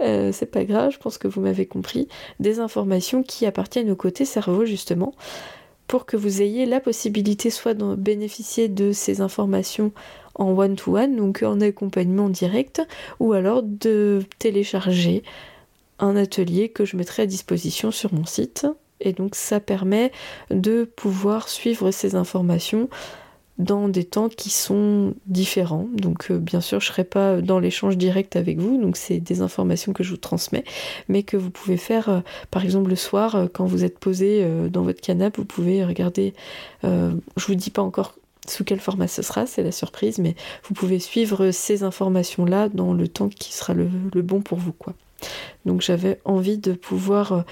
euh, 0.00 0.32
c'est 0.32 0.50
pas 0.50 0.64
grave, 0.64 0.92
je 0.92 0.98
pense 0.98 1.18
que 1.18 1.28
vous 1.28 1.40
m'avez 1.40 1.66
compris, 1.66 2.08
des 2.40 2.58
informations 2.58 3.22
qui 3.22 3.46
appartiennent 3.46 3.90
au 3.90 3.96
côté 3.96 4.24
cerveau 4.24 4.64
justement, 4.64 5.14
pour 5.86 6.04
que 6.04 6.16
vous 6.16 6.42
ayez 6.42 6.66
la 6.66 6.80
possibilité 6.80 7.48
soit 7.50 7.74
de 7.74 7.94
bénéficier 7.94 8.68
de 8.68 8.92
ces 8.92 9.20
informations 9.20 9.92
en 10.34 10.56
one-to-one, 10.56 11.14
-one, 11.14 11.16
donc 11.16 11.42
en 11.42 11.60
accompagnement 11.60 12.28
direct, 12.28 12.82
ou 13.18 13.32
alors 13.32 13.62
de 13.62 14.20
télécharger 14.38 15.22
un 15.98 16.16
atelier 16.16 16.68
que 16.68 16.84
je 16.84 16.96
mettrai 16.96 17.22
à 17.22 17.26
disposition 17.26 17.90
sur 17.90 18.12
mon 18.12 18.24
site. 18.24 18.66
Et 19.00 19.12
donc 19.12 19.34
ça 19.34 19.60
permet 19.60 20.10
de 20.50 20.84
pouvoir 20.84 21.48
suivre 21.48 21.90
ces 21.90 22.16
informations 22.16 22.88
dans 23.58 23.88
des 23.88 24.04
temps 24.04 24.28
qui 24.28 24.50
sont 24.50 25.14
différents. 25.26 25.88
Donc 25.92 26.30
euh, 26.30 26.38
bien 26.38 26.60
sûr, 26.60 26.80
je 26.80 26.86
ne 26.86 26.92
serai 26.92 27.04
pas 27.04 27.40
dans 27.42 27.58
l'échange 27.58 27.96
direct 27.96 28.36
avec 28.36 28.58
vous, 28.58 28.80
donc 28.80 28.96
c'est 28.96 29.18
des 29.18 29.40
informations 29.40 29.92
que 29.92 30.04
je 30.04 30.10
vous 30.10 30.16
transmets, 30.16 30.64
mais 31.08 31.24
que 31.24 31.36
vous 31.36 31.50
pouvez 31.50 31.76
faire, 31.76 32.08
euh, 32.08 32.20
par 32.50 32.64
exemple 32.64 32.88
le 32.88 32.96
soir, 32.96 33.34
euh, 33.34 33.46
quand 33.52 33.66
vous 33.66 33.84
êtes 33.84 33.98
posé 33.98 34.46
dans 34.70 34.82
votre 34.82 35.00
canapé, 35.00 35.38
vous 35.38 35.44
pouvez 35.44 35.84
regarder, 35.84 36.34
je 36.82 37.46
vous 37.46 37.54
dis 37.54 37.70
pas 37.70 37.82
encore 37.82 38.14
Sous 38.46 38.64
quel 38.64 38.80
format 38.80 39.08
ce 39.08 39.22
sera, 39.22 39.46
c'est 39.46 39.62
la 39.62 39.72
surprise, 39.72 40.18
mais 40.18 40.34
vous 40.64 40.74
pouvez 40.74 41.00
suivre 41.00 41.50
ces 41.50 41.82
informations-là 41.82 42.68
dans 42.68 42.92
le 42.94 43.08
temps 43.08 43.28
qui 43.28 43.52
sera 43.52 43.74
le, 43.74 43.88
le 44.14 44.22
bon 44.22 44.40
pour 44.40 44.58
vous. 44.58 44.72
quoi. 44.72 44.94
Donc 45.64 45.80
j'avais 45.80 46.20
envie 46.24 46.58
de 46.58 46.72
pouvoir 46.72 47.32
euh, 47.32 47.42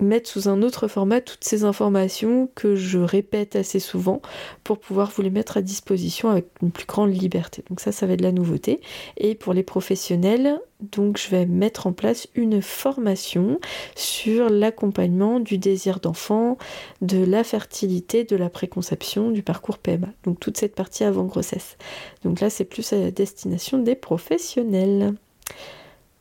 mettre 0.00 0.28
sous 0.28 0.48
un 0.48 0.62
autre 0.62 0.88
format 0.88 1.20
toutes 1.20 1.44
ces 1.44 1.64
informations 1.64 2.48
que 2.54 2.74
je 2.74 2.98
répète 2.98 3.56
assez 3.56 3.80
souvent 3.80 4.20
pour 4.64 4.78
pouvoir 4.78 5.10
vous 5.10 5.22
les 5.22 5.30
mettre 5.30 5.56
à 5.56 5.62
disposition 5.62 6.30
avec 6.30 6.46
une 6.62 6.70
plus 6.70 6.86
grande 6.86 7.14
liberté. 7.14 7.62
Donc 7.68 7.80
ça, 7.80 7.92
ça 7.92 8.06
va 8.06 8.14
être 8.14 8.20
de 8.20 8.24
la 8.24 8.32
nouveauté. 8.32 8.80
Et 9.16 9.34
pour 9.34 9.52
les 9.52 9.62
professionnels, 9.62 10.60
donc 10.80 11.18
je 11.18 11.28
vais 11.28 11.46
mettre 11.46 11.86
en 11.86 11.92
place 11.92 12.28
une 12.34 12.62
formation 12.62 13.60
sur 13.94 14.48
l'accompagnement 14.48 15.40
du 15.40 15.58
désir 15.58 16.00
d'enfant, 16.00 16.56
de 17.02 17.22
la 17.24 17.44
fertilité, 17.44 18.24
de 18.24 18.36
la 18.36 18.48
préconception, 18.48 19.30
du 19.30 19.42
parcours 19.42 19.78
PMA. 19.78 20.08
Donc 20.24 20.40
toute 20.40 20.56
cette 20.56 20.74
partie 20.74 21.04
avant 21.04 21.24
grossesse. 21.24 21.76
Donc 22.24 22.40
là, 22.40 22.50
c'est 22.50 22.64
plus 22.64 22.92
à 22.92 22.98
la 22.98 23.10
destination 23.10 23.78
des 23.78 23.94
professionnels. 23.94 25.14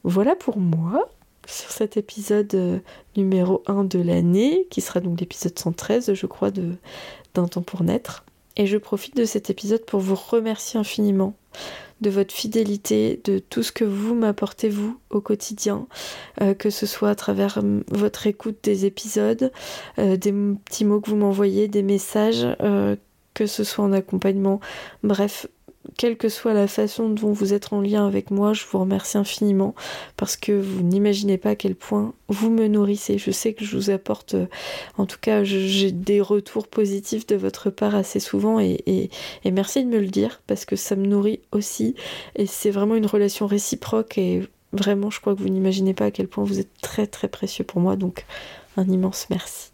Voilà 0.03 0.35
pour 0.35 0.57
moi 0.57 1.09
sur 1.47 1.71
cet 1.71 1.97
épisode 1.97 2.53
euh, 2.53 2.79
numéro 3.17 3.63
1 3.67 3.83
de 3.83 3.99
l'année, 3.99 4.67
qui 4.69 4.81
sera 4.81 4.99
donc 4.99 5.19
l'épisode 5.19 5.57
113, 5.57 6.13
je 6.13 6.25
crois, 6.25 6.51
d'un 6.51 7.47
temps 7.47 7.61
pour 7.61 7.83
naître. 7.83 8.23
Et 8.55 8.67
je 8.67 8.77
profite 8.77 9.15
de 9.15 9.25
cet 9.25 9.49
épisode 9.49 9.85
pour 9.85 9.99
vous 9.99 10.15
remercier 10.15 10.79
infiniment 10.79 11.33
de 12.01 12.09
votre 12.09 12.33
fidélité, 12.33 13.19
de 13.25 13.39
tout 13.39 13.63
ce 13.63 13.71
que 13.71 13.83
vous 13.83 14.15
m'apportez 14.15 14.69
vous 14.69 14.97
au 15.09 15.19
quotidien, 15.21 15.87
euh, 16.41 16.53
que 16.53 16.69
ce 16.69 16.85
soit 16.85 17.09
à 17.09 17.15
travers 17.15 17.57
hum, 17.57 17.83
votre 17.89 18.27
écoute 18.27 18.57
des 18.63 18.85
épisodes, 18.85 19.51
euh, 19.97 20.15
des 20.15 20.31
petits 20.31 20.85
mots 20.85 21.01
que 21.01 21.09
vous 21.09 21.17
m'envoyez, 21.17 21.67
des 21.67 21.83
messages, 21.83 22.47
que 23.33 23.45
ce 23.47 23.63
soit 23.63 23.85
en 23.85 23.93
accompagnement, 23.93 24.59
bref, 25.03 25.47
quelle 25.97 26.17
que 26.17 26.29
soit 26.29 26.53
la 26.53 26.67
façon 26.67 27.09
dont 27.09 27.31
vous 27.31 27.53
êtes 27.53 27.73
en 27.73 27.81
lien 27.81 28.05
avec 28.05 28.31
moi, 28.31 28.53
je 28.53 28.65
vous 28.69 28.79
remercie 28.79 29.17
infiniment 29.17 29.75
parce 30.17 30.35
que 30.35 30.51
vous 30.51 30.81
n'imaginez 30.81 31.37
pas 31.37 31.51
à 31.51 31.55
quel 31.55 31.75
point 31.75 32.13
vous 32.27 32.49
me 32.49 32.67
nourrissez. 32.67 33.17
Je 33.17 33.31
sais 33.31 33.53
que 33.53 33.65
je 33.65 33.75
vous 33.75 33.89
apporte, 33.89 34.35
euh, 34.35 34.45
en 34.97 35.05
tout 35.05 35.17
cas, 35.19 35.43
j'ai 35.43 35.91
des 35.91 36.21
retours 36.21 36.67
positifs 36.67 37.27
de 37.27 37.35
votre 37.35 37.69
part 37.69 37.95
assez 37.95 38.19
souvent 38.19 38.59
et, 38.59 39.09
merci 39.45 39.83
de 39.83 39.89
me 39.89 39.99
le 39.99 40.07
dire 40.07 40.41
parce 40.47 40.65
que 40.65 40.75
ça 40.75 40.95
me 40.95 41.05
nourrit 41.05 41.41
aussi 41.51 41.95
et 42.35 42.45
c'est 42.45 42.71
vraiment 42.71 42.95
une 42.95 43.05
relation 43.05 43.47
réciproque 43.47 44.17
et 44.17 44.47
vraiment, 44.73 45.09
je 45.09 45.19
crois 45.19 45.35
que 45.35 45.41
vous 45.41 45.49
n'imaginez 45.49 45.93
pas 45.93 46.05
à 46.05 46.11
quel 46.11 46.27
point 46.27 46.43
vous 46.43 46.59
êtes 46.59 46.71
très 46.81 47.07
très 47.07 47.27
précieux 47.27 47.63
pour 47.63 47.81
moi. 47.81 47.95
Donc, 47.95 48.25
un 48.77 48.87
immense 48.87 49.27
merci. 49.29 49.71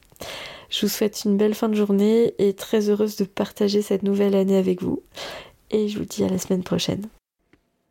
Je 0.69 0.81
vous 0.81 0.91
souhaite 0.91 1.23
une 1.25 1.37
belle 1.37 1.53
fin 1.53 1.69
de 1.69 1.75
journée 1.75 2.33
et 2.39 2.53
très 2.53 2.89
heureuse 2.89 3.15
de 3.17 3.25
partager 3.25 3.81
cette 3.81 4.03
nouvelle 4.03 4.35
année 4.35 4.57
avec 4.57 4.81
vous 4.81 5.03
et 5.71 5.87
je 5.87 5.97
vous 5.97 6.05
dis 6.05 6.23
à 6.23 6.29
la 6.29 6.37
semaine 6.37 6.63
prochaine. 6.63 7.07